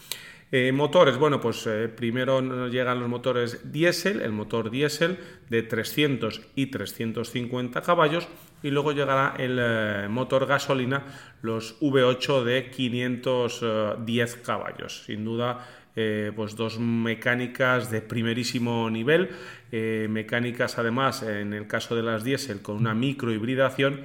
Motores, 0.73 1.17
bueno, 1.17 1.41
pues 1.41 1.67
primero 1.95 2.41
nos 2.41 2.71
llegan 2.71 2.99
los 2.99 3.09
motores 3.09 3.71
diésel, 3.71 4.21
el 4.21 4.31
motor 4.31 4.69
diésel 4.69 5.17
de 5.49 5.63
300 5.63 6.41
y 6.55 6.67
350 6.67 7.81
caballos 7.81 8.27
y 8.65 8.71
luego 8.71 8.93
llegará 8.93 9.35
el 9.37 9.59
eh, 9.61 10.07
motor 10.09 10.47
gasolina, 10.47 11.03
los 11.43 11.79
V8 11.81 12.43
de 12.43 12.71
510 12.71 14.35
caballos. 14.37 15.03
Sin 15.05 15.23
duda, 15.23 15.67
eh, 15.95 16.31
pues 16.35 16.55
dos 16.55 16.79
mecánicas 16.79 17.91
de 17.91 18.01
primerísimo 18.01 18.89
nivel, 18.89 19.29
eh, 19.71 20.07
mecánicas 20.09 20.79
además 20.79 21.21
en 21.21 21.53
el 21.53 21.67
caso 21.67 21.95
de 21.95 22.01
las 22.01 22.23
diésel 22.23 22.63
con 22.63 22.77
una 22.77 22.95
microhibridación 22.95 24.01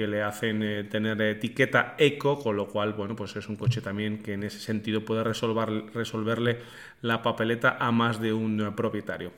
que 0.00 0.06
le 0.06 0.22
hacen 0.22 0.88
tener 0.88 1.20
etiqueta 1.20 1.94
eco, 1.98 2.42
con 2.42 2.56
lo 2.56 2.68
cual, 2.68 2.94
bueno, 2.94 3.14
pues 3.14 3.36
es 3.36 3.48
un 3.48 3.56
coche 3.56 3.82
también 3.82 4.22
que 4.22 4.32
en 4.32 4.44
ese 4.44 4.58
sentido 4.58 5.04
puede 5.04 5.22
resolver, 5.22 5.92
resolverle 5.92 6.60
la 7.02 7.20
papeleta 7.20 7.76
a 7.78 7.92
más 7.92 8.18
de 8.18 8.32
un 8.32 8.72
propietario. 8.74 9.30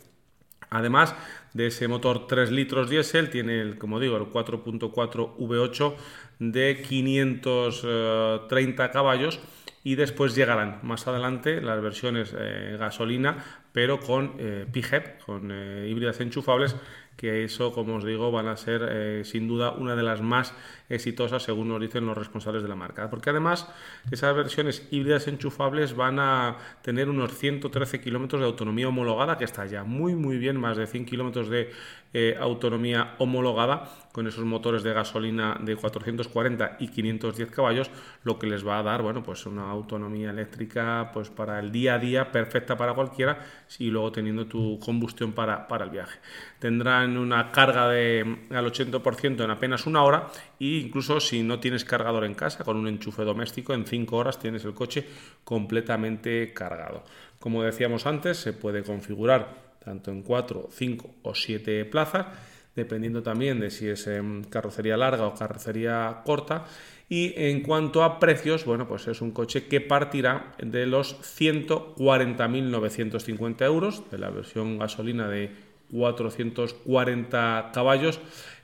Además 0.70 1.16
de 1.52 1.66
ese 1.66 1.88
motor 1.88 2.28
3 2.28 2.52
litros 2.52 2.88
diésel, 2.88 3.28
tiene, 3.28 3.60
el, 3.60 3.76
como 3.76 3.98
digo, 3.98 4.16
el 4.16 4.24
4.4 4.24 5.36
V8 5.36 5.94
de 6.38 6.82
530 6.88 8.90
caballos 8.92 9.40
y 9.84 9.96
después 9.96 10.34
llegarán 10.34 10.78
más 10.82 11.06
adelante 11.06 11.60
las 11.60 11.82
versiones 11.82 12.34
eh, 12.38 12.76
gasolina, 12.78 13.44
pero 13.72 14.00
con 14.00 14.36
eh, 14.38 14.66
PHEV, 14.72 15.18
con 15.26 15.50
eh, 15.52 15.88
híbridas 15.90 16.20
enchufables, 16.20 16.76
que 17.16 17.44
eso, 17.44 17.72
como 17.72 17.96
os 17.96 18.04
digo, 18.04 18.30
van 18.30 18.48
a 18.48 18.56
ser 18.56 18.86
eh, 18.90 19.22
sin 19.24 19.46
duda 19.46 19.72
una 19.72 19.94
de 19.94 20.02
las 20.02 20.20
más 20.20 20.54
exitosas, 20.88 21.42
según 21.42 21.68
nos 21.68 21.80
dicen 21.80 22.06
los 22.06 22.16
responsables 22.16 22.62
de 22.62 22.68
la 22.68 22.74
marca. 22.74 23.10
Porque 23.10 23.30
además 23.30 23.68
esas 24.10 24.34
versiones 24.34 24.86
híbridas 24.90 25.28
enchufables 25.28 25.94
van 25.94 26.18
a 26.18 26.56
tener 26.82 27.08
unos 27.08 27.36
113 27.36 28.00
kilómetros 28.00 28.40
de 28.40 28.46
autonomía 28.46 28.88
homologada, 28.88 29.38
que 29.38 29.44
está 29.44 29.66
ya 29.66 29.84
muy, 29.84 30.14
muy 30.14 30.38
bien, 30.38 30.58
más 30.58 30.76
de 30.76 30.86
100 30.86 31.06
kilómetros 31.06 31.48
de 31.48 31.70
eh, 32.14 32.36
autonomía 32.40 33.14
homologada 33.18 33.88
con 34.12 34.26
esos 34.26 34.44
motores 34.44 34.82
de 34.82 34.92
gasolina 34.92 35.58
de 35.60 35.74
440 35.74 36.76
y 36.78 36.88
510 36.88 37.50
caballos, 37.50 37.90
lo 38.22 38.38
que 38.38 38.46
les 38.46 38.66
va 38.66 38.78
a 38.78 38.82
dar, 38.82 39.02
bueno, 39.02 39.22
pues 39.22 39.46
una 39.46 39.70
autonomía 39.70 40.30
eléctrica 40.30 41.10
pues 41.12 41.30
para 41.30 41.58
el 41.58 41.72
día 41.72 41.94
a 41.94 41.98
día 41.98 42.30
perfecta 42.30 42.76
para 42.76 42.94
cualquiera 42.94 43.40
y 43.78 43.90
luego 43.90 44.12
teniendo 44.12 44.46
tu 44.46 44.78
combustión 44.78 45.32
para, 45.32 45.66
para 45.66 45.84
el 45.84 45.90
viaje. 45.90 46.18
Tendrán 46.58 47.16
una 47.16 47.50
carga 47.50 47.88
de 47.88 48.38
al 48.50 48.66
80% 48.66 49.44
en 49.44 49.50
apenas 49.50 49.86
una 49.86 50.02
hora 50.02 50.28
e 50.60 50.78
incluso 50.78 51.18
si 51.18 51.42
no 51.42 51.58
tienes 51.58 51.84
cargador 51.84 52.24
en 52.24 52.34
casa 52.34 52.64
con 52.64 52.76
un 52.76 52.88
enchufe 52.88 53.24
doméstico 53.24 53.72
en 53.74 53.86
5 53.86 54.16
horas 54.16 54.38
tienes 54.38 54.64
el 54.64 54.74
coche 54.74 55.06
completamente 55.44 56.52
cargado. 56.52 57.04
Como 57.38 57.62
decíamos 57.62 58.06
antes, 58.06 58.36
se 58.36 58.52
puede 58.52 58.82
configurar 58.82 59.72
tanto 59.84 60.10
en 60.10 60.22
4, 60.22 60.68
5 60.70 61.14
o 61.22 61.34
7 61.34 61.84
plazas, 61.86 62.26
dependiendo 62.74 63.22
también 63.22 63.60
de 63.60 63.70
si 63.70 63.86
es 63.88 64.06
en 64.06 64.44
carrocería 64.44 64.96
larga 64.96 65.26
o 65.26 65.34
carrocería 65.34 66.22
corta. 66.24 66.64
Y 67.08 67.34
en 67.36 67.62
cuanto 67.62 68.04
a 68.04 68.18
precios, 68.18 68.64
bueno, 68.64 68.88
pues 68.88 69.06
es 69.06 69.20
un 69.20 69.32
coche 69.32 69.66
que 69.66 69.82
partirá 69.82 70.54
de 70.58 70.86
los 70.86 71.20
140.950 71.38 73.66
euros, 73.66 74.10
de 74.10 74.16
la 74.18 74.30
versión 74.30 74.78
gasolina 74.78 75.28
de 75.28 75.50
440 75.92 77.70
caballos, 77.74 78.18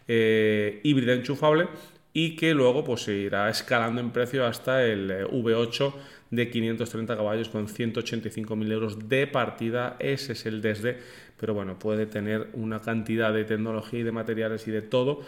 eh, 0.06 0.80
híbrida 0.82 1.12
enchufable, 1.12 1.68
y 2.14 2.36
que 2.36 2.54
luego 2.54 2.84
pues 2.84 3.02
se 3.02 3.12
irá 3.14 3.50
escalando 3.50 4.00
en 4.00 4.12
precio 4.12 4.46
hasta 4.46 4.82
el 4.82 5.10
eh, 5.10 5.26
V8 5.26 5.92
de 6.30 6.50
530 6.50 7.16
caballos 7.16 7.48
con 7.48 7.68
185.000 7.68 8.72
euros 8.72 9.08
de 9.08 9.26
partida. 9.26 9.96
Ese 9.98 10.32
es 10.32 10.46
el 10.46 10.60
desde, 10.60 10.98
pero 11.38 11.54
bueno, 11.54 11.78
puede 11.78 12.06
tener 12.06 12.48
una 12.52 12.80
cantidad 12.80 13.32
de 13.32 13.44
tecnología 13.44 14.00
y 14.00 14.02
de 14.02 14.12
materiales 14.12 14.66
y 14.68 14.70
de 14.70 14.82
todo 14.82 15.22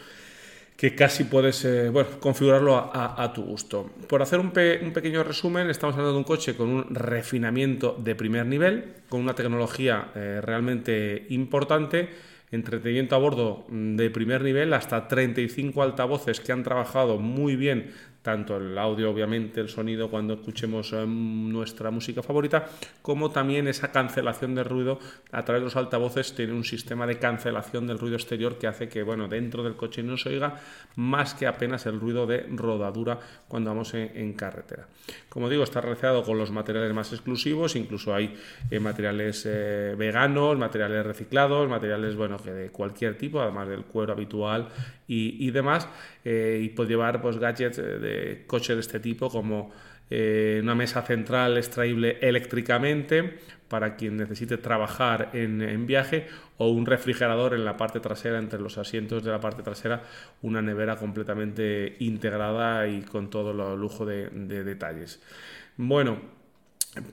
que 0.80 0.94
casi 0.94 1.24
puedes 1.24 1.62
eh, 1.66 1.90
bueno, 1.90 2.08
configurarlo 2.20 2.74
a, 2.74 3.30
tu 3.34 3.42
gusto. 3.42 3.90
Por 4.08 4.22
hacer 4.22 4.40
un, 4.40 4.50
pequeño 4.50 5.22
resumen, 5.22 5.68
estamos 5.68 5.92
hablando 5.92 6.14
de 6.14 6.18
un 6.20 6.24
coche 6.24 6.56
con 6.56 6.70
un 6.70 6.94
refinamiento 6.94 7.94
de 8.02 8.14
primer 8.14 8.46
nivel, 8.46 8.94
con 9.10 9.20
una 9.20 9.34
tecnología 9.34 10.10
eh, 10.14 10.40
realmente 10.42 11.26
importante, 11.28 12.08
entretenimiento 12.50 13.14
a 13.14 13.18
bordo 13.18 13.66
de 13.68 14.08
primer 14.08 14.40
nivel, 14.40 14.72
hasta 14.72 15.06
35 15.06 15.82
altavoces 15.82 16.40
que 16.40 16.52
han 16.52 16.62
trabajado 16.62 17.18
muy 17.18 17.56
bien 17.56 17.92
tanto 18.22 18.58
el 18.58 18.76
audio, 18.76 19.10
obviamente, 19.10 19.60
el 19.60 19.68
sonido 19.68 20.10
cuando 20.10 20.34
escuchemos 20.34 20.92
em, 20.92 21.48
nuestra 21.50 21.90
música 21.90 22.22
favorita, 22.22 22.66
como 23.00 23.30
también 23.30 23.66
esa 23.66 23.92
cancelación 23.92 24.54
de 24.54 24.64
ruido 24.64 24.98
a 25.32 25.44
través 25.44 25.62
de 25.62 25.64
los 25.64 25.76
altavoces 25.76 26.34
tiene 26.34 26.52
un 26.52 26.64
sistema 26.64 27.06
de 27.06 27.18
cancelación 27.18 27.86
del 27.86 27.98
ruido 27.98 28.16
exterior 28.16 28.58
que 28.58 28.66
hace 28.66 28.88
que, 28.88 29.02
bueno, 29.02 29.28
dentro 29.28 29.62
del 29.62 29.76
coche 29.76 30.02
no 30.02 30.16
se 30.16 30.28
oiga 30.30 30.60
más 30.96 31.34
que 31.34 31.46
apenas 31.46 31.86
el 31.86 31.98
ruido 31.98 32.26
de 32.26 32.46
rodadura 32.50 33.18
cuando 33.48 33.70
vamos 33.70 33.94
en, 33.94 34.32
carretera. 34.34 34.86
Como 35.28 35.48
digo, 35.48 35.64
está 35.64 35.80
realizado 35.80 36.22
con 36.22 36.38
los 36.38 36.50
materiales 36.50 36.92
más 36.92 37.12
exclusivos, 37.12 37.74
incluso 37.74 38.14
hay 38.14 38.34
eh, 38.70 38.80
materiales 38.80 39.44
eh, 39.46 39.94
veganos, 39.96 40.58
materiales 40.58 41.04
reciclados, 41.04 41.68
materiales, 41.68 42.16
bueno, 42.16 42.36
que 42.38 42.52
de 42.52 42.70
cualquier 42.70 43.16
tipo, 43.16 43.40
además 43.40 43.68
del 43.68 43.84
cuero 43.84 44.12
habitual 44.12 44.68
y, 45.12 45.50
demás, 45.50 45.88
eh, 46.24 46.60
y 46.62 46.68
puede 46.68 46.90
llevar 46.90 47.20
pues 47.20 47.36
gadgets 47.36 47.78
de 47.78 48.09
coche 48.46 48.74
de 48.74 48.80
este 48.80 49.00
tipo 49.00 49.30
como 49.30 49.70
eh, 50.10 50.58
una 50.62 50.74
mesa 50.74 51.02
central 51.02 51.56
extraíble 51.56 52.18
eléctricamente 52.20 53.38
para 53.68 53.94
quien 53.94 54.16
necesite 54.16 54.58
trabajar 54.58 55.30
en, 55.32 55.86
viaje 55.86 56.26
o 56.58 56.68
un 56.70 56.84
refrigerador 56.84 57.54
en 57.54 57.64
la 57.64 57.76
parte 57.76 58.00
trasera, 58.00 58.40
entre 58.40 58.58
los 58.58 58.76
asientos 58.78 59.22
de 59.22 59.30
la 59.30 59.40
parte 59.40 59.62
trasera, 59.62 60.02
una 60.42 60.60
nevera 60.60 60.96
completamente 60.96 61.94
integrada 62.00 62.88
y 62.88 63.02
con 63.02 63.30
todo 63.30 63.52
el 63.52 63.80
lujo 63.80 64.04
de, 64.04 64.28
detalles. 64.64 65.22
Bueno, 65.76 66.20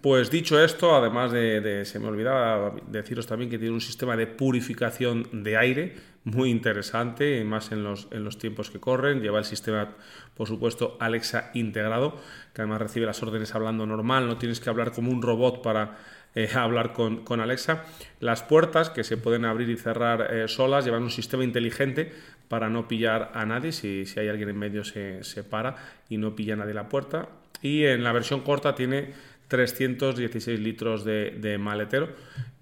pues 0.01 0.31
dicho 0.31 0.60
esto, 0.60 0.96
además 0.96 1.31
de, 1.31 1.84
se 1.86 2.00
me 2.00 2.07
olvidaba 2.07 2.74
deciros 2.88 3.27
también 3.27 3.51
que 3.51 3.60
tiene 3.60 3.75
un 3.75 3.81
sistema 3.81 4.17
de 4.17 4.25
purificación 4.25 5.27
de 5.31 5.55
aire 5.55 5.96
muy 6.24 6.50
interesante, 6.50 7.43
más 7.43 7.72
en 7.72 7.84
los, 7.84 8.07
en 8.12 8.24
los 8.24 8.39
tiempos 8.39 8.72
que 8.72 8.79
corren. 8.79 9.22
Lleva 9.22 9.39
el 9.39 9.46
sistema, 9.46 9.96
por 10.36 10.48
supuesto, 10.48 10.98
Alexa 11.00 11.51
integrado, 11.53 12.19
que 12.53 12.62
además 12.63 12.81
recibe 12.81 13.05
las 13.05 13.22
órdenes 13.22 13.53
hablando 13.53 13.86
normal, 13.86 14.27
no 14.27 14.38
tienes 14.38 14.60
que 14.60 14.69
hablar 14.69 14.91
como 14.91 15.12
un 15.12 15.22
robot 15.22 15.62
para 15.62 15.98
eh, 16.34 16.50
hablar 16.55 16.93
con, 16.93 17.39
Alexa. 17.39 17.86
Las 18.19 18.43
puertas, 18.43 18.89
que 18.89 19.03
se 19.03 19.15
pueden 19.15 19.46
abrir 19.46 19.69
y 19.69 19.77
cerrar 19.77 20.34
eh, 20.34 20.48
solas, 20.48 20.86
llevan 20.86 21.03
un 21.03 21.12
sistema 21.12 21.43
inteligente 21.43 22.12
para 22.48 22.67
no 22.67 22.88
pillar 22.88 23.31
a 23.34 23.46
nadie. 23.46 23.72
Si, 23.72 24.05
si 24.05 24.19
hay 24.19 24.27
alguien 24.27 24.50
en 24.50 24.57
medio, 24.57 24.84
se, 24.84 25.24
se 25.24 25.43
para 25.43 25.75
y 26.10 26.17
no 26.17 26.36
pilla 26.36 26.55
a 26.55 26.57
nadie 26.57 26.74
la 26.74 26.89
puerta. 26.89 27.29
Y 27.62 27.86
en 27.86 28.03
la 28.03 28.12
versión 28.12 28.41
corta 28.41 28.75
tiene 28.75 29.13
316 29.48 30.60
litros 30.60 31.04
de 31.06 31.58
maletero 31.60 32.10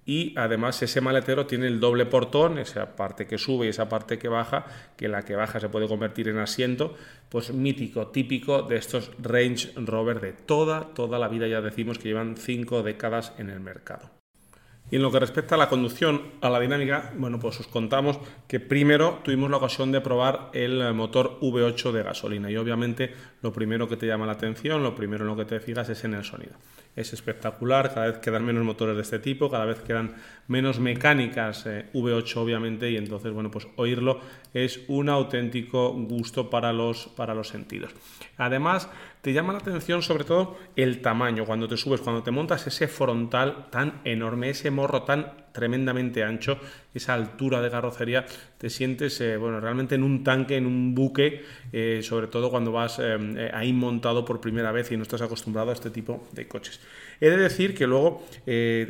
y 0.08 0.34
además 0.36 0.80
ese 0.82 1.00
maletero 1.00 1.46
tiene 1.46 1.66
el 1.66 1.80
doble 1.80 2.06
portón, 2.06 2.58
esa 2.58 2.94
parte 2.94 3.26
que 3.26 3.38
sube 3.38 3.66
y 3.66 3.70
esa 3.70 3.88
parte 3.88 4.18
que 4.18 4.28
baja, 4.28 4.64
que 4.96 5.08
la 5.08 5.24
que 5.24 5.34
baja 5.34 5.58
se 5.58 5.68
puede 5.68 5.88
convertir 5.88 6.28
en 6.28 6.38
asiento, 6.38 6.94
pues 7.28 7.52
mítico, 7.52 8.06
típico 8.06 8.62
de 8.62 8.76
estos 8.76 9.10
Range 9.20 9.72
Rover 9.74 10.20
de 10.20 10.32
toda, 10.32 10.94
toda 10.94 11.18
la 11.18 11.26
vida, 11.26 11.48
ya 11.48 11.60
decimos 11.60 11.98
que 11.98 12.08
llevan 12.08 12.36
cinco 12.36 12.84
décadas 12.84 13.32
en 13.38 13.50
el 13.50 13.58
mercado. 13.58 14.12
Y 14.88 14.96
en 14.96 15.02
lo 15.02 15.10
que 15.10 15.18
respecta 15.18 15.56
a 15.56 15.58
la 15.58 15.68
conducción, 15.68 16.34
a 16.40 16.48
la 16.48 16.60
dinámica, 16.60 17.12
bueno, 17.16 17.40
pues 17.40 17.58
os 17.58 17.66
contamos 17.66 18.20
que 18.46 18.60
primero 18.60 19.18
tuvimos 19.24 19.50
la 19.50 19.56
ocasión 19.56 19.90
de 19.90 20.00
probar 20.00 20.50
el 20.52 20.94
motor 20.94 21.40
V8 21.40 21.90
de 21.90 22.04
gasolina 22.04 22.48
y 22.48 22.56
obviamente 22.56 23.12
lo 23.42 23.52
primero 23.52 23.88
que 23.88 23.96
te 23.96 24.06
llama 24.06 24.26
la 24.26 24.32
atención, 24.32 24.82
lo 24.82 24.94
primero 24.94 25.24
en 25.24 25.28
lo 25.28 25.36
que 25.36 25.44
te 25.44 25.60
fijas 25.60 25.88
es 25.88 26.04
en 26.04 26.14
el 26.14 26.24
sonido. 26.24 26.52
es 26.96 27.12
espectacular, 27.12 27.92
cada 27.92 28.06
vez 28.06 28.18
quedan 28.18 28.44
menos 28.44 28.64
motores 28.64 28.96
de 28.96 29.02
este 29.02 29.18
tipo, 29.18 29.50
cada 29.50 29.66
vez 29.66 29.80
quedan 29.80 30.14
menos 30.48 30.80
mecánicas 30.80 31.66
eh, 31.66 31.90
V8 31.92 32.36
obviamente 32.36 32.90
y 32.90 32.96
entonces 32.96 33.32
bueno 33.32 33.50
pues 33.50 33.68
oírlo 33.76 34.20
es 34.54 34.80
un 34.88 35.10
auténtico 35.10 35.92
gusto 35.92 36.48
para 36.48 36.72
los, 36.72 37.08
para 37.08 37.34
los 37.34 37.48
sentidos. 37.48 37.92
Además 38.38 38.88
te 39.20 39.32
llama 39.32 39.52
la 39.52 39.58
atención 39.58 40.02
sobre 40.02 40.24
todo 40.24 40.58
el 40.76 41.02
tamaño, 41.02 41.44
cuando 41.44 41.68
te 41.68 41.76
subes, 41.76 42.00
cuando 42.00 42.22
te 42.22 42.30
montas 42.30 42.66
ese 42.66 42.88
frontal 42.88 43.66
tan 43.70 44.00
enorme, 44.04 44.50
ese 44.50 44.70
morro 44.70 45.02
tan 45.02 45.45
tremendamente 45.56 46.22
ancho, 46.22 46.60
esa 46.94 47.14
altura 47.14 47.62
de 47.62 47.70
carrocería, 47.70 48.26
te 48.58 48.68
sientes 48.68 49.18
eh, 49.22 49.38
bueno, 49.38 49.58
realmente 49.58 49.94
en 49.94 50.02
un 50.02 50.22
tanque, 50.22 50.56
en 50.56 50.66
un 50.66 50.94
buque, 50.94 51.42
eh, 51.72 52.00
sobre 52.02 52.26
todo 52.26 52.50
cuando 52.50 52.72
vas 52.72 53.00
ahí 53.52 53.72
montado 53.72 54.24
por 54.24 54.40
primera 54.40 54.70
vez 54.70 54.92
y 54.92 54.96
no 54.96 55.02
estás 55.02 55.22
acostumbrado 55.22 55.70
a 55.70 55.72
este 55.72 55.90
tipo 55.90 56.28
de 56.32 56.46
coches. 56.46 56.80
He 57.20 57.30
de 57.30 57.38
decir 57.38 57.74
que 57.74 57.86
luego 57.86 58.24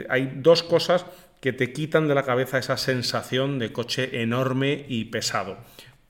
hay 0.09 0.33
dos 0.37 0.65
cosas 0.65 1.07
que 1.41 1.53
te 1.53 1.73
quitan 1.73 2.09
de 2.09 2.15
la 2.15 2.25
cabeza 2.25 2.59
esa 2.59 2.77
sensación 2.77 3.59
de 3.59 3.73
coche 3.73 4.23
enorme 4.23 4.85
y 4.89 5.05
pesado. 5.07 5.59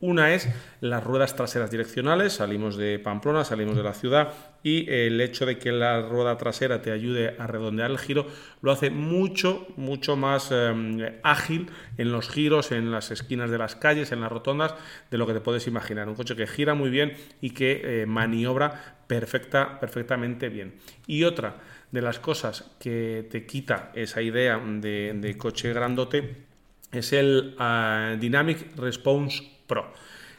Una 0.06 0.32
es 0.32 0.48
las 0.80 1.02
ruedas 1.02 1.34
traseras 1.34 1.68
direccionales, 1.68 2.34
salimos 2.34 2.76
de 2.76 3.00
Pamplona, 3.00 3.44
salimos 3.44 3.74
de 3.74 3.82
la 3.82 3.92
ciudad 3.92 4.32
y 4.62 4.88
el 4.88 5.20
hecho 5.20 5.46
de 5.46 5.58
que 5.58 5.72
la 5.72 6.00
rueda 6.00 6.38
trasera 6.38 6.80
te 6.80 6.92
ayude 6.92 7.34
a 7.40 7.48
redondear 7.48 7.90
el 7.90 7.98
giro 7.98 8.28
lo 8.60 8.70
hace 8.70 8.90
mucho, 8.90 9.66
mucho 9.76 10.14
más 10.14 10.52
em, 10.52 11.00
ágil 11.24 11.70
en 11.98 12.12
los 12.12 12.28
giros, 12.28 12.70
en 12.70 12.92
las 12.92 13.10
esquinas 13.10 13.50
de 13.50 13.58
las 13.58 13.74
calles, 13.74 14.12
en 14.12 14.20
las 14.20 14.30
rotondas, 14.30 14.76
de 15.10 15.18
lo 15.18 15.26
que 15.26 15.32
te 15.32 15.40
puedes 15.40 15.66
imaginar. 15.66 16.08
Un 16.08 16.14
coche 16.14 16.36
que 16.36 16.46
gira 16.46 16.74
muy 16.74 16.88
bien 16.88 17.14
y 17.40 17.50
que 17.50 18.02
eh, 18.02 18.06
maniobra 18.06 18.98
perfecta, 19.08 19.80
perfectamente 19.80 20.48
bien. 20.48 20.74
Y 21.08 21.24
otra, 21.24 21.56
de 21.90 22.00
las 22.00 22.20
cosas 22.20 22.70
que 22.78 23.26
te 23.28 23.44
quita 23.44 23.90
esa 23.92 24.22
idea 24.22 24.56
de, 24.56 25.34
coche 25.36 25.72
grandote 25.72 26.44
es 26.92 27.12
el 27.12 27.56
ah, 27.58 28.14
Dynamic 28.20 28.76
Response 28.76 29.55
Pro. 29.66 29.92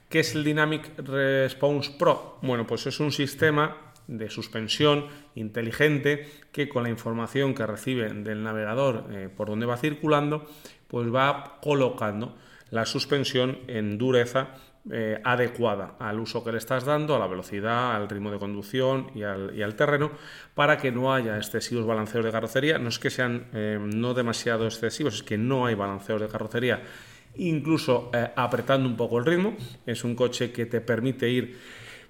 ¿Qué 0.09 0.19
es 0.19 0.35
el 0.35 0.43
Dynamic 0.43 0.97
Response 0.99 1.91
Pro? 1.97 2.39
Bueno, 2.41 2.65
pues 2.65 2.87
es 2.87 2.99
un 2.99 3.11
sistema 3.11 3.75
de 4.07 4.29
suspensión 4.29 5.07
inteligente 5.35 6.27
que 6.51 6.69
con 6.69 6.83
la 6.83 6.89
información 6.89 7.53
que 7.53 7.67
recibe 7.67 8.09
del 8.09 8.43
navegador 8.43 9.05
eh, 9.11 9.29
por 9.35 9.49
donde 9.49 9.65
va 9.65 9.77
circulando, 9.77 10.45
pues 10.87 11.13
va 11.13 11.59
colocando 11.61 12.35
la 12.71 12.85
suspensión 12.85 13.59
en 13.67 13.97
dureza 13.97 14.49
eh, 14.89 15.19
adecuada 15.21 15.95
al 15.99 16.17
uso 16.17 16.45
que 16.45 16.53
le 16.53 16.59
estás 16.59 16.85
dando, 16.85 17.13
a 17.13 17.19
la 17.19 17.27
velocidad, 17.27 17.93
al 17.93 18.07
ritmo 18.07 18.31
de 18.31 18.39
conducción 18.39 19.11
y 19.13 19.23
al, 19.23 19.75
terreno, 19.75 20.11
para 20.55 20.77
que 20.77 20.93
no 20.93 21.13
haya 21.13 21.35
excesivos 21.35 21.85
balanceos 21.85 22.23
de 22.23 22.31
carrocería. 22.31 22.77
No 22.77 22.87
es 22.87 22.97
que 22.97 23.09
sean 23.09 23.47
eh, 23.53 23.77
no 23.81 24.13
demasiado 24.13 24.65
excesivos, 24.65 25.15
es 25.15 25.23
que 25.23 25.37
no 25.37 25.65
hay 25.65 25.75
balanceos 25.75 26.21
de 26.21 26.29
carrocería, 26.29 26.83
incluso 27.35 28.09
eh, 28.13 28.29
apretando 28.35 28.87
un 28.87 28.95
poco 28.95 29.19
el 29.19 29.25
ritmo. 29.25 29.55
Es 29.85 30.03
un 30.03 30.15
coche 30.15 30.51
que 30.51 30.65
te 30.65 30.81
permite 30.81 31.29
ir 31.29 31.57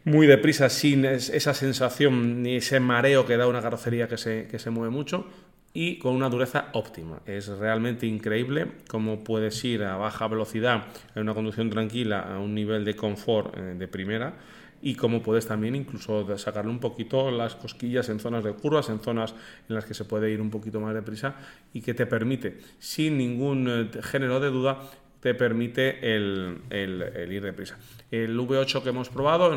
muy 0.03 0.25
deprisa 0.25 0.69
sin 0.69 1.03
esa 1.05 1.53
sensación 1.53 2.41
ni 2.41 2.55
ese 2.55 2.79
mareo 2.79 3.25
que 3.25 3.35
da 3.35 3.47
una 3.47 3.61
carrocería 3.61 4.07
que 4.07 4.17
se, 4.17 4.47
que 4.49 4.57
se 4.57 4.69
mueve 4.69 4.89
mucho 4.89 5.27
y 5.73 5.99
con 5.99 6.15
una 6.15 6.29
dureza 6.29 6.69
óptima. 6.73 7.21
Es 7.25 7.47
realmente 7.49 8.07
increíble 8.07 8.67
cómo 8.87 9.23
puedes 9.23 9.63
ir 9.63 9.83
a 9.83 9.97
baja 9.97 10.27
velocidad 10.27 10.85
en 11.13 11.23
una 11.23 11.33
conducción 11.33 11.69
tranquila 11.69 12.21
a 12.21 12.39
un 12.39 12.55
nivel 12.55 12.85
de 12.85 12.95
confort 12.95 13.55
eh, 13.57 13.75
de 13.77 13.87
primera 13.87 14.33
y 14.81 14.95
cómo 14.95 15.21
puedes 15.21 15.47
también 15.47 15.75
incluso 15.75 16.37
sacarle 16.37 16.71
un 16.71 16.79
poquito 16.79 17.31
las 17.31 17.55
cosquillas 17.55 18.09
en 18.09 18.19
zonas 18.19 18.43
de 18.43 18.53
curvas, 18.53 18.89
en 18.89 18.99
zonas 18.99 19.35
en 19.67 19.75
las 19.75 19.85
que 19.85 19.93
se 19.93 20.05
puede 20.05 20.31
ir 20.31 20.39
un 20.39 20.49
poquito 20.49 20.79
más 20.79 20.93
deprisa 20.93 21.35
y 21.73 21.81
que 21.81 21.93
te 21.93 22.05
permite, 22.05 22.59
sin 22.79 23.17
ningún 23.17 23.67
eh, 23.69 24.01
género 24.01 24.39
de 24.39 24.49
duda, 24.49 24.79
te 25.19 25.33
permite 25.33 26.15
el, 26.15 26.61
el, 26.69 27.31
ir 27.31 27.43
deprisa. 27.43 27.77
El 28.11 28.37
V8 28.37 28.83
que 28.83 28.89
hemos 28.89 29.09
probado, 29.09 29.49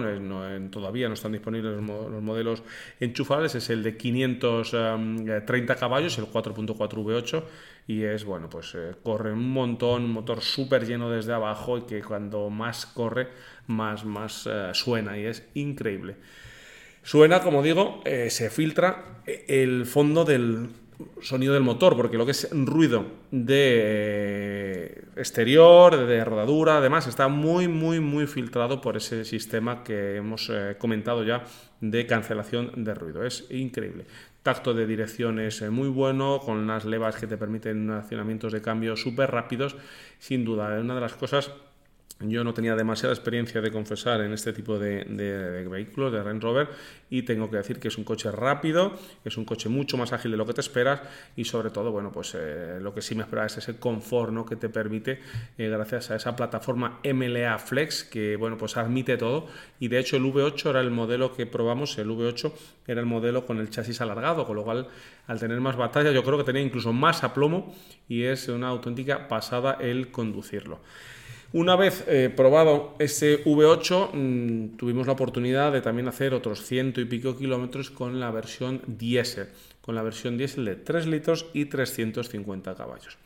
todavía 0.71 1.09
no 1.09 1.14
están 1.14 1.33
disponibles 1.33 1.76
los, 1.76 1.83
modelos 2.23 2.62
enchufables, 2.99 3.55
es 3.55 3.71
el 3.71 3.83
de 3.83 3.97
530 3.97 5.77
caballos, 5.77 6.18
el 6.18 6.27
4.4 6.27 6.77
V8, 6.77 7.44
y 7.87 8.03
es, 8.05 8.25
bueno, 8.25 8.49
pues 8.49 8.75
eh, 8.75 8.94
corre 9.03 9.33
un 9.33 9.51
montón, 9.51 10.05
un 10.05 10.12
motor 10.12 10.40
súper 10.40 10.87
lleno 10.87 11.11
desde 11.11 11.33
abajo 11.33 11.79
y 11.79 11.83
que 11.83 12.03
cuando 12.03 12.49
más 12.51 12.87
corre, 12.87 13.29
más, 13.66 14.05
más 14.05 14.49
eh, 14.51 14.70
suena 14.73 15.18
y 15.18 15.27
es 15.27 15.46
increíble. 15.55 16.16
Suena, 17.03 17.40
como 17.40 17.62
digo, 17.62 18.03
eh, 18.05 18.29
se 18.31 18.51
filtra 18.51 19.23
el 19.27 19.87
fondo 19.87 20.25
del, 20.25 20.68
sonido 21.21 21.55
del 21.55 21.63
motor, 21.63 21.97
porque 21.97 22.19
lo 22.19 22.25
que 22.25 22.33
es 22.33 22.49
ruido 22.53 23.07
de 23.31 25.05
exterior, 25.17 26.07
de 26.07 26.25
rodadura, 26.25 26.79
además, 26.79 27.07
está 27.07 27.29
muy, 27.29 27.69
muy, 27.69 28.01
muy 28.01 28.27
filtrado 28.27 28.81
por 28.81 28.97
ese 28.97 29.25
sistema 29.25 29.83
que 29.83 30.17
hemos 30.17 30.51
eh, 30.51 30.77
comentado 30.79 31.25
ya 31.25 31.45
de 31.81 32.07
cancelación 32.07 32.85
de 32.85 32.95
ruido. 32.95 33.25
Es 33.25 33.47
increíble. 33.51 34.07
Tacto 34.43 34.73
de 34.73 34.87
direcciones 34.87 35.63
muy 35.71 35.89
bueno, 35.89 36.41
con 36.41 36.57
unas 36.57 36.85
levas 36.85 37.17
que 37.17 37.27
te 37.27 37.37
permiten 37.37 37.91
accionamientos 37.91 38.53
de 38.53 38.63
cambio 38.63 38.97
súper 38.97 39.31
rápidos. 39.31 39.77
Sin 40.19 40.45
duda, 40.45 40.77
es 40.77 40.83
una 40.83 40.95
de 40.95 41.01
las 41.03 41.15
cosas 41.15 41.51
yo 42.20 42.44
no 42.44 42.52
tenía 42.52 42.76
demasiada 42.76 43.14
experiencia 43.14 43.61
de 43.61 43.70
confesar 43.70 44.20
en 44.20 44.33
este 44.33 44.52
tipo 44.52 44.78
de, 44.78 45.04
vehículos, 45.70 46.12
de 46.12 46.22
Range 46.22 46.40
Rover, 46.40 46.68
y 47.09 47.22
tengo 47.22 47.50
que 47.50 47.56
decir 47.56 47.80
que 47.80 47.88
es 47.88 47.96
un 47.96 48.04
coche 48.04 48.30
rápido, 48.30 48.92
es 49.24 49.37
un 49.38 49.44
coche 49.44 49.68
mucho 49.68 49.96
más 49.96 50.12
ágil 50.12 50.33
de 50.33 50.37
lo 50.37 50.44
que 50.44 50.52
te 50.52 50.61
esperas 50.61 51.00
y 51.35 51.44
sobre 51.44 51.70
todo, 51.70 51.90
bueno, 51.92 52.12
pues 52.12 52.37
eh, 52.38 52.78
lo 52.80 52.94
que 52.94 53.00
sí 53.00 53.14
me 53.14 53.22
esperaba 53.22 53.46
es 53.46 53.56
ese 53.56 53.78
confort 53.78 54.33
¿no? 54.33 54.44
que 54.44 54.56
te 54.56 54.68
permite 54.68 55.20
eh, 55.56 55.68
gracias 55.68 56.11
a 56.11 56.16
esa 56.16 56.37
plataforma 56.37 57.00
MLA 57.04 57.59
Flex 57.59 58.04
que, 58.04 58.37
bueno, 58.37 58.59
pues 58.59 58.76
admite 58.76 59.16
todo 59.16 59.46
y 59.78 59.88
de 59.88 59.98
hecho 59.98 60.16
el 60.16 60.24
V8 60.24 60.70
era 60.70 60.80
el 60.80 60.90
modelo 60.90 61.35
que 61.35 61.46
probamos, 61.46 61.96
el 61.98 62.09
V8 62.09 62.52
era 62.87 63.00
el 63.00 63.06
modelo 63.06 63.46
con 63.46 63.59
el 63.59 63.70
chasis 63.70 64.00
alargado, 64.02 64.46
con 64.46 64.56
lo 64.56 64.64
cual 64.64 64.88
al 65.26 65.40
tener 65.40 65.61
más 65.61 65.76
batalla 65.76 66.12
yo 66.12 66.22
creo 66.22 66.37
que 66.37 66.44
tenía 66.44 66.62
incluso 66.62 66.92
más 66.92 67.24
aplomo 67.24 67.74
y 68.09 68.24
es 68.24 68.48
una 68.48 68.68
auténtica 68.68 69.26
pasada 69.26 69.78
el 69.80 70.11
conducirlo. 70.11 70.80
Una 71.53 71.75
vez 71.75 72.05
eh, 72.07 72.33
probado 72.35 72.95
ese 73.01 73.43
V8, 73.45 74.11
mm, 74.13 74.77
tuvimos 74.77 75.09
la 75.09 75.15
oportunidad 75.15 75.73
de 75.73 75.81
también 75.81 76.07
hacer 76.07 76.33
otros 76.33 76.65
ciento 76.65 77.01
y 77.01 77.07
pico 77.07 77.37
kilómetros 77.37 77.91
con 77.91 78.21
la 78.21 78.31
versión 78.31 78.83
diésel, 78.87 79.49
con 79.81 79.97
la 79.97 80.03
versión 80.03 80.39
diésel 80.39 80.65
de 80.65 80.77
3 80.77 81.07
litros 81.09 81.47
y 81.53 81.65
350 81.65 82.77
caballos. 82.77 83.19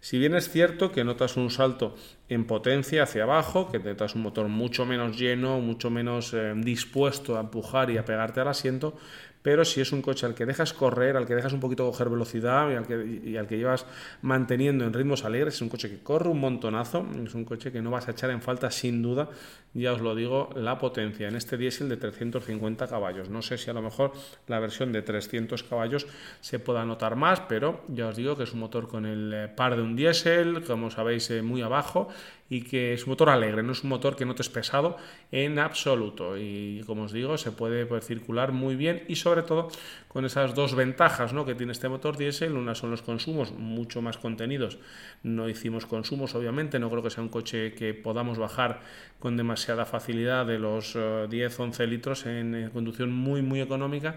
Si 0.00 0.18
bien 0.18 0.34
es 0.34 0.50
cierto 0.50 0.90
que 0.90 1.04
notas 1.04 1.36
un 1.36 1.48
salto 1.48 1.94
en 2.28 2.44
potencia 2.44 3.04
hacia 3.04 3.22
abajo, 3.22 3.70
que 3.70 3.78
notas 3.78 4.16
un 4.16 4.22
motor 4.22 4.48
mucho 4.48 4.84
menos 4.84 5.16
lleno, 5.16 5.60
mucho 5.60 5.90
menos 5.90 6.34
eh, 6.34 6.52
dispuesto 6.56 7.36
a 7.36 7.40
empujar 7.40 7.88
y 7.90 7.98
a 7.98 8.04
pegarte 8.04 8.40
al 8.40 8.48
asiento, 8.48 8.96
pero 9.44 9.66
si 9.66 9.82
es 9.82 9.92
un 9.92 10.00
coche 10.00 10.24
al 10.24 10.34
que 10.34 10.46
dejas 10.46 10.72
correr, 10.72 11.18
al 11.18 11.26
que 11.26 11.34
dejas 11.34 11.52
un 11.52 11.60
poquito 11.60 11.84
coger 11.84 12.08
velocidad 12.08 12.70
y 12.70 13.36
al 13.36 13.46
que, 13.46 13.58
llevas 13.58 13.84
manteniendo 14.22 14.86
en 14.86 14.94
ritmos 14.94 15.26
alegres, 15.26 15.56
es 15.56 15.60
un 15.60 15.68
coche 15.68 15.90
que 15.90 16.02
corre 16.02 16.30
un 16.30 16.40
montonazo, 16.40 17.06
es 17.22 17.34
un 17.34 17.44
coche 17.44 17.70
que 17.70 17.82
no 17.82 17.90
vas 17.90 18.08
a 18.08 18.12
echar 18.12 18.30
en 18.30 18.40
falta 18.40 18.70
sin 18.70 19.02
duda, 19.02 19.28
ya 19.74 19.92
os 19.92 20.00
lo 20.00 20.14
digo, 20.14 20.48
la 20.56 20.78
potencia 20.78 21.28
en 21.28 21.36
este 21.36 21.58
diésel 21.58 21.90
de 21.90 21.98
350 21.98 22.86
caballos. 22.86 23.28
No 23.28 23.42
sé 23.42 23.58
si 23.58 23.68
a 23.68 23.74
lo 23.74 23.82
mejor 23.82 24.12
la 24.46 24.60
versión 24.60 24.92
de 24.92 25.02
300 25.02 25.62
caballos 25.62 26.06
se 26.40 26.58
pueda 26.58 26.86
notar 26.86 27.14
más, 27.14 27.40
pero 27.40 27.82
ya 27.88 28.08
os 28.08 28.16
digo 28.16 28.38
que 28.38 28.44
es 28.44 28.54
un 28.54 28.60
motor 28.60 28.88
con 28.88 29.04
el 29.04 29.30
eh, 29.34 29.48
par 29.48 29.76
de 29.76 29.82
un 29.82 29.94
diésel, 29.94 30.64
como 30.64 30.90
sabéis, 30.90 31.30
eh, 31.30 31.42
muy 31.42 31.60
abajo 31.60 32.08
y 32.48 32.62
que 32.62 32.92
es 32.92 33.04
un 33.04 33.10
motor 33.10 33.30
alegre, 33.30 33.62
no 33.62 33.72
es 33.72 33.82
un 33.82 33.90
motor 33.90 34.16
que 34.16 34.26
no 34.26 34.34
te 34.34 34.42
es 34.42 34.50
pesado 34.50 34.96
en 35.32 35.58
absoluto. 35.58 36.36
Y 36.36 36.82
como 36.86 37.04
os 37.04 37.12
digo 37.12 37.38
se 37.38 37.52
puede 37.52 38.00
circular 38.02 38.52
muy 38.52 38.76
bien 38.76 39.04
y 39.08 39.16
sobre 39.16 39.42
todo 39.42 39.68
con 40.08 40.24
esas 40.24 40.54
dos 40.54 40.74
ventajas 40.74 41.32
¿no? 41.32 41.44
que 41.44 41.54
tiene 41.54 41.72
este 41.72 41.88
motor 41.88 42.16
diésel, 42.16 42.56
una 42.56 42.74
son 42.74 42.90
los 42.90 43.02
consumos 43.02 43.52
mucho 43.52 44.02
más 44.02 44.18
contenidos, 44.18 44.78
no 45.22 45.48
hicimos 45.48 45.86
consumos 45.86 46.34
obviamente, 46.34 46.78
no 46.78 46.90
creo 46.90 47.02
que 47.02 47.10
sea 47.10 47.22
un 47.22 47.30
coche 47.30 47.74
que 47.74 47.94
podamos 47.94 48.38
bajar 48.38 48.80
con 49.18 49.36
demasiada 49.36 49.86
facilidad 49.86 50.46
de 50.46 50.58
los 50.58 50.96
10-11 50.96 51.80
eh, 51.80 51.86
litros 51.86 52.26
en 52.26 52.70
conducción 52.72 53.12
muy 53.12 53.42
muy 53.42 53.60
económica 53.60 54.16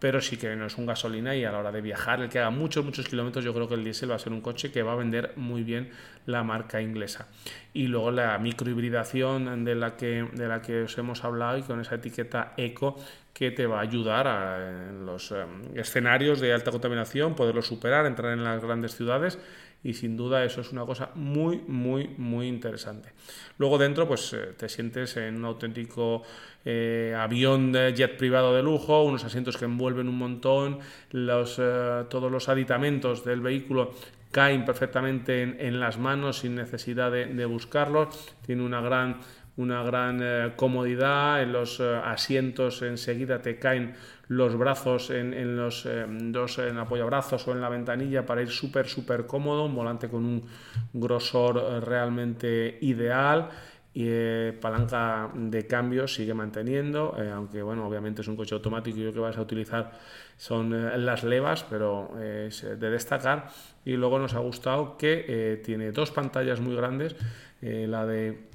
pero 0.00 0.20
sí 0.22 0.38
que 0.38 0.56
no 0.56 0.66
es 0.66 0.78
un 0.78 0.86
gasolina 0.86 1.36
y 1.36 1.44
a 1.44 1.52
la 1.52 1.58
hora 1.58 1.70
de 1.70 1.82
viajar, 1.82 2.20
el 2.22 2.30
que 2.30 2.38
haga 2.38 2.50
muchos, 2.50 2.84
muchos 2.84 3.06
kilómetros, 3.06 3.44
yo 3.44 3.52
creo 3.52 3.68
que 3.68 3.74
el 3.74 3.84
diésel 3.84 4.10
va 4.10 4.14
a 4.14 4.18
ser 4.18 4.32
un 4.32 4.40
coche 4.40 4.72
que 4.72 4.82
va 4.82 4.92
a 4.92 4.96
vender 4.96 5.34
muy 5.36 5.62
bien 5.62 5.90
la 6.24 6.42
marca 6.42 6.80
inglesa. 6.80 7.28
Y 7.74 7.86
luego 7.86 8.10
la 8.10 8.38
microhibridación 8.38 9.64
de 9.64 9.74
la 9.74 9.96
que, 9.96 10.26
de 10.32 10.48
la 10.48 10.62
que 10.62 10.82
os 10.84 10.96
hemos 10.96 11.22
hablado 11.22 11.58
y 11.58 11.62
con 11.62 11.80
esa 11.80 11.96
etiqueta 11.96 12.54
eco 12.56 12.96
que 13.34 13.50
te 13.50 13.66
va 13.66 13.78
a 13.78 13.82
ayudar 13.82 14.26
a, 14.26 14.88
en 14.88 15.04
los 15.04 15.32
em, 15.32 15.76
escenarios 15.76 16.40
de 16.40 16.52
alta 16.52 16.70
contaminación, 16.70 17.34
poderlo 17.34 17.62
superar, 17.62 18.06
entrar 18.06 18.32
en 18.32 18.42
las 18.42 18.62
grandes 18.62 18.96
ciudades 18.96 19.38
y 19.82 19.94
sin 19.94 20.16
duda 20.16 20.44
eso 20.44 20.60
es 20.60 20.72
una 20.72 20.84
cosa 20.84 21.10
muy, 21.14 21.58
muy, 21.66 22.08
muy 22.18 22.48
interesante. 22.48 23.12
Luego 23.58 23.78
dentro 23.78 24.06
pues 24.06 24.32
eh, 24.32 24.54
te 24.56 24.68
sientes 24.68 25.16
en 25.16 25.36
un 25.36 25.44
auténtico 25.44 26.22
eh, 26.64 27.14
avión 27.18 27.72
de 27.72 27.94
jet 27.94 28.16
privado 28.16 28.54
de 28.54 28.62
lujo, 28.62 29.02
unos 29.02 29.24
asientos 29.24 29.56
que 29.56 29.64
envuelven 29.64 30.08
un 30.08 30.18
montón, 30.18 30.78
los, 31.10 31.58
eh, 31.58 32.04
todos 32.10 32.30
los 32.30 32.48
aditamentos 32.48 33.24
del 33.24 33.40
vehículo 33.40 33.94
caen 34.30 34.64
perfectamente 34.64 35.42
en, 35.42 35.80
las 35.80 35.98
manos 35.98 36.38
sin 36.38 36.54
necesidad 36.54 37.10
de, 37.10 37.26
de 37.26 37.44
buscarlos, 37.46 38.36
tiene 38.46 38.62
una 38.62 38.80
gran 38.80 39.18
una 39.60 39.82
gran 39.82 40.20
eh, 40.22 40.52
comodidad, 40.56 41.42
en 41.42 41.52
los 41.52 41.80
eh, 41.80 42.00
asientos 42.04 42.80
enseguida 42.82 43.42
te 43.42 43.58
caen 43.58 43.94
los 44.28 44.56
brazos 44.56 45.10
en, 45.10 45.56
los 45.56 45.84
eh, 45.86 46.06
dos 46.08 46.58
en 46.58 46.78
apoyabrazos 46.78 47.46
o 47.46 47.52
en 47.52 47.60
la 47.60 47.68
ventanilla 47.68 48.24
para 48.24 48.40
ir 48.42 48.48
súper 48.48 48.86
súper 48.88 49.26
cómodo, 49.26 49.66
un 49.66 49.74
volante 49.74 50.08
con 50.08 50.24
un 50.24 50.46
grosor 50.94 51.84
realmente 51.84 52.78
ideal 52.80 53.50
y 53.92 54.52
palanca 54.52 55.30
de 55.34 55.66
cambio 55.66 56.06
sigue 56.06 56.32
manteniendo, 56.32 57.16
aunque 57.34 57.60
bueno, 57.60 57.88
obviamente 57.88 58.22
es 58.22 58.28
un 58.28 58.36
coche 58.36 58.54
automático 58.54 58.96
y 58.98 59.02
lo 59.02 59.12
que 59.12 59.18
vas 59.18 59.36
a 59.36 59.42
utilizar 59.42 59.90
son 60.36 61.04
las 61.04 61.24
levas, 61.24 61.64
pero 61.68 62.16
es 62.22 62.62
de 62.62 62.88
destacar. 62.88 63.48
Y 63.84 63.94
luego 63.94 64.20
nos 64.20 64.34
ha 64.34 64.38
gustado 64.38 64.96
que 64.96 65.60
tiene 65.64 65.90
dos 65.90 66.12
pantallas 66.12 66.60
muy 66.60 66.76
grandes, 66.76 67.16
la 67.60 68.06
de 68.06 68.48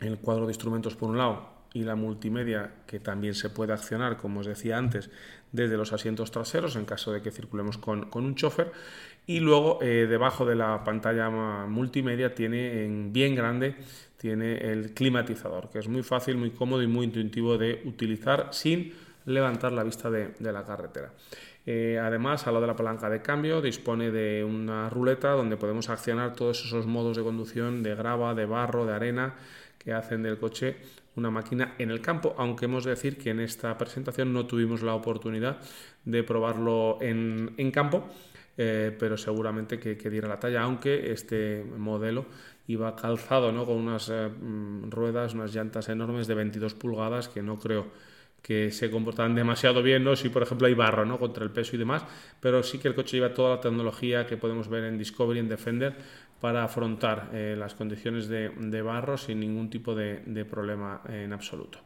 el 0.00 0.18
cuadro 0.18 0.46
de 0.46 0.52
instrumentos 0.52 0.96
por 0.96 1.10
un 1.10 1.18
lado 1.18 1.58
y 1.74 1.82
la 1.82 1.96
multimedia 1.96 2.72
que 2.86 2.98
también 2.98 3.34
se 3.34 3.50
puede 3.50 3.72
accionar, 3.72 4.16
como 4.16 4.40
os 4.40 4.46
decía 4.46 4.78
antes, 4.78 5.10
desde 5.52 5.76
los 5.76 5.92
asientos 5.92 6.30
traseros 6.30 6.76
en 6.76 6.84
caso 6.84 7.12
de 7.12 7.20
que 7.20 7.30
circulemos 7.30 7.78
con, 7.78 8.08
un 8.12 8.34
chofer. 8.34 8.72
Y 9.26 9.40
luego 9.40 9.78
eh, 9.82 10.06
debajo 10.08 10.46
de 10.46 10.56
la 10.56 10.82
pantalla 10.82 11.28
multimedia 11.66 12.34
tiene 12.34 12.84
en 12.84 13.12
bien 13.12 13.34
grande 13.34 13.76
tiene 14.18 14.56
el 14.56 14.92
climatizador, 14.92 15.70
que 15.70 15.78
es 15.78 15.88
muy 15.88 16.02
fácil, 16.02 16.36
muy 16.36 16.50
cómodo 16.50 16.82
y 16.82 16.86
muy 16.86 17.06
intuitivo 17.06 17.56
de 17.56 17.82
utilizar 17.84 18.48
sin 18.50 18.92
levantar 19.24 19.72
la 19.72 19.84
vista 19.84 20.10
de, 20.10 20.34
la 20.40 20.64
carretera. 20.64 21.12
Eh, 21.64 22.00
además, 22.02 22.46
a 22.46 22.52
lo 22.52 22.60
de 22.60 22.66
la 22.66 22.74
palanca 22.74 23.08
de 23.08 23.22
cambio, 23.22 23.60
dispone 23.60 24.10
de 24.10 24.42
una 24.42 24.90
ruleta 24.90 25.30
donde 25.30 25.56
podemos 25.56 25.88
accionar 25.88 26.34
todos 26.34 26.64
esos 26.64 26.86
modos 26.86 27.16
de 27.16 27.22
conducción 27.22 27.82
de 27.82 27.94
grava, 27.94 28.34
de 28.34 28.46
barro, 28.46 28.86
de 28.86 28.94
arena, 28.94 29.36
que 29.88 29.94
hacen 29.94 30.22
del 30.22 30.36
coche 30.36 30.76
una 31.16 31.30
máquina 31.30 31.74
en 31.78 31.90
el 31.90 32.02
campo, 32.02 32.34
aunque 32.36 32.66
hemos 32.66 32.84
de 32.84 32.90
decir 32.90 33.16
que 33.16 33.30
en 33.30 33.40
esta 33.40 33.78
presentación 33.78 34.34
no 34.34 34.44
tuvimos 34.44 34.82
la 34.82 34.94
oportunidad 34.94 35.60
de 36.04 36.22
probarlo 36.22 36.98
en, 37.00 37.70
campo, 37.72 38.06
eh, 38.58 38.94
pero 38.98 39.16
seguramente 39.16 39.78
que, 39.78 40.10
diera 40.10 40.28
la 40.28 40.38
talla, 40.38 40.60
aunque 40.60 41.10
este 41.10 41.64
modelo 41.78 42.26
iba 42.66 42.94
calzado 42.94 43.50
¿no? 43.50 43.64
con 43.64 43.76
unas 43.76 44.10
eh, 44.10 44.28
mm, 44.28 44.90
ruedas, 44.90 45.32
unas 45.32 45.54
llantas 45.54 45.88
enormes 45.88 46.26
de 46.26 46.34
22 46.34 46.74
pulgadas 46.74 47.28
que 47.30 47.40
no 47.40 47.58
creo 47.58 47.86
que 48.42 48.70
se 48.70 48.90
comportan 48.90 49.34
demasiado 49.34 49.82
bien, 49.82 50.04
¿no? 50.04 50.14
Si 50.16 50.28
por 50.28 50.42
ejemplo 50.42 50.66
hay 50.66 50.74
barro, 50.74 51.04
¿no? 51.04 51.18
Contra 51.18 51.44
el 51.44 51.50
peso 51.50 51.76
y 51.76 51.78
demás, 51.78 52.04
pero 52.40 52.62
sí 52.62 52.78
que 52.78 52.88
el 52.88 52.94
coche 52.94 53.16
lleva 53.16 53.34
toda 53.34 53.56
la 53.56 53.60
tecnología 53.60 54.26
que 54.26 54.36
podemos 54.36 54.68
ver 54.68 54.84
en 54.84 54.96
Discovery, 54.96 55.40
en 55.40 55.48
Defender, 55.48 55.96
para 56.40 56.64
afrontar 56.64 57.30
eh, 57.32 57.56
las 57.58 57.74
condiciones 57.74 58.28
de, 58.28 58.82
barro 58.82 59.18
sin 59.18 59.40
ningún 59.40 59.70
tipo 59.70 59.94
de, 59.94 60.46
problema 60.48 61.02
en 61.08 61.32
absoluto. 61.32 61.78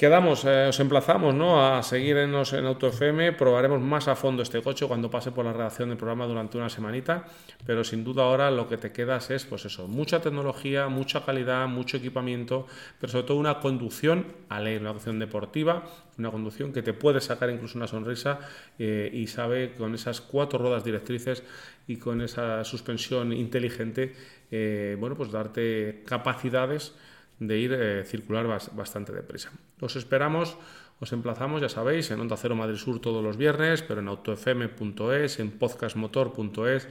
Quedamos, 0.00 0.46
eh, 0.46 0.72
os 0.72 0.80
emplazamos 0.80 1.34
¿no? 1.34 1.60
a 1.60 1.82
seguirnos 1.82 2.54
en 2.54 2.64
AutoFM, 2.64 3.36
probaremos 3.36 3.82
más 3.82 4.08
a 4.08 4.16
fondo 4.16 4.40
este 4.40 4.62
coche 4.62 4.88
cuando 4.88 5.10
pase 5.10 5.30
por 5.30 5.44
la 5.44 5.52
redacción 5.52 5.90
del 5.90 5.98
programa 5.98 6.24
durante 6.24 6.56
una 6.56 6.70
semanita, 6.70 7.26
pero 7.66 7.84
sin 7.84 8.02
duda 8.02 8.22
ahora 8.22 8.50
lo 8.50 8.66
que 8.66 8.78
te 8.78 8.92
quedas 8.92 9.28
es 9.28 9.44
pues 9.44 9.66
eso, 9.66 9.88
mucha 9.88 10.22
tecnología, 10.22 10.88
mucha 10.88 11.22
calidad, 11.22 11.68
mucho 11.68 11.98
equipamiento, 11.98 12.66
pero 12.98 13.12
sobre 13.12 13.26
todo 13.26 13.36
una 13.36 13.60
conducción 13.60 14.24
alegre, 14.48 14.80
una 14.80 14.92
conducción 14.92 15.18
deportiva, 15.18 15.84
una 16.16 16.30
conducción 16.30 16.72
que 16.72 16.80
te 16.80 16.94
puede 16.94 17.20
sacar 17.20 17.50
incluso 17.50 17.76
una 17.76 17.86
sonrisa 17.86 18.40
eh, 18.78 19.10
y 19.12 19.26
sabe 19.26 19.74
con 19.74 19.94
esas 19.94 20.22
cuatro 20.22 20.58
ruedas 20.58 20.82
directrices 20.82 21.42
y 21.86 21.96
con 21.96 22.22
esa 22.22 22.64
suspensión 22.64 23.34
inteligente, 23.34 24.14
eh, 24.50 24.96
bueno, 24.98 25.14
pues 25.14 25.30
darte 25.30 26.04
capacidades 26.06 26.94
de 27.40 27.58
ir 27.58 27.72
eh, 27.72 28.04
circular 28.04 28.46
bastante 28.46 29.12
deprisa. 29.12 29.50
Os 29.80 29.96
esperamos, 29.96 30.56
os 31.00 31.12
emplazamos, 31.12 31.60
ya 31.60 31.68
sabéis, 31.68 32.10
en 32.12 32.20
Onda 32.20 32.36
Cero 32.36 32.54
Madrid 32.54 32.76
Sur 32.76 33.00
todos 33.00 33.24
los 33.24 33.36
viernes, 33.36 33.82
pero 33.82 34.00
en 34.00 34.08
autofm.es, 34.08 35.40
en 35.40 35.50
podcastmotor.es, 35.50 36.88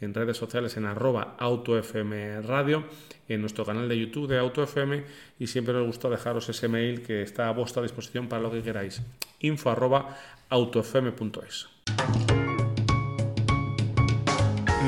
en 0.00 0.12
redes 0.12 0.36
sociales 0.36 0.76
en 0.76 0.86
arroba 0.86 1.36
autofm 1.38 2.42
radio, 2.42 2.84
en 3.28 3.40
nuestro 3.40 3.64
canal 3.64 3.88
de 3.88 3.98
YouTube 3.98 4.28
de 4.28 4.38
AutoFM 4.38 5.04
y 5.38 5.46
siempre 5.46 5.72
nos 5.72 5.86
gusta 5.86 6.10
dejaros 6.10 6.48
ese 6.48 6.68
mail 6.68 7.02
que 7.02 7.22
está 7.22 7.48
a 7.48 7.52
vuestra 7.52 7.82
disposición 7.82 8.28
para 8.28 8.42
lo 8.42 8.50
que 8.50 8.62
queráis. 8.62 9.00
info 9.40 9.70
arroba. 9.70 10.18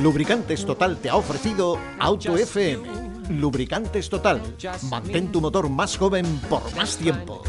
Lubricantes 0.03 0.66
Total 0.66 0.99
te 1.01 1.09
ha 1.09 1.16
ofrecido 1.16 1.79
Auto 1.99 2.37
FM. 2.37 3.06
Lubricantes 3.29 4.09
Total. 4.09 4.41
Mantén 4.91 5.33
tu 5.33 5.41
motor 5.41 5.69
más 5.69 5.97
joven 5.97 6.27
por 6.49 6.62
más 6.77 6.97
tiempo. 6.97 7.43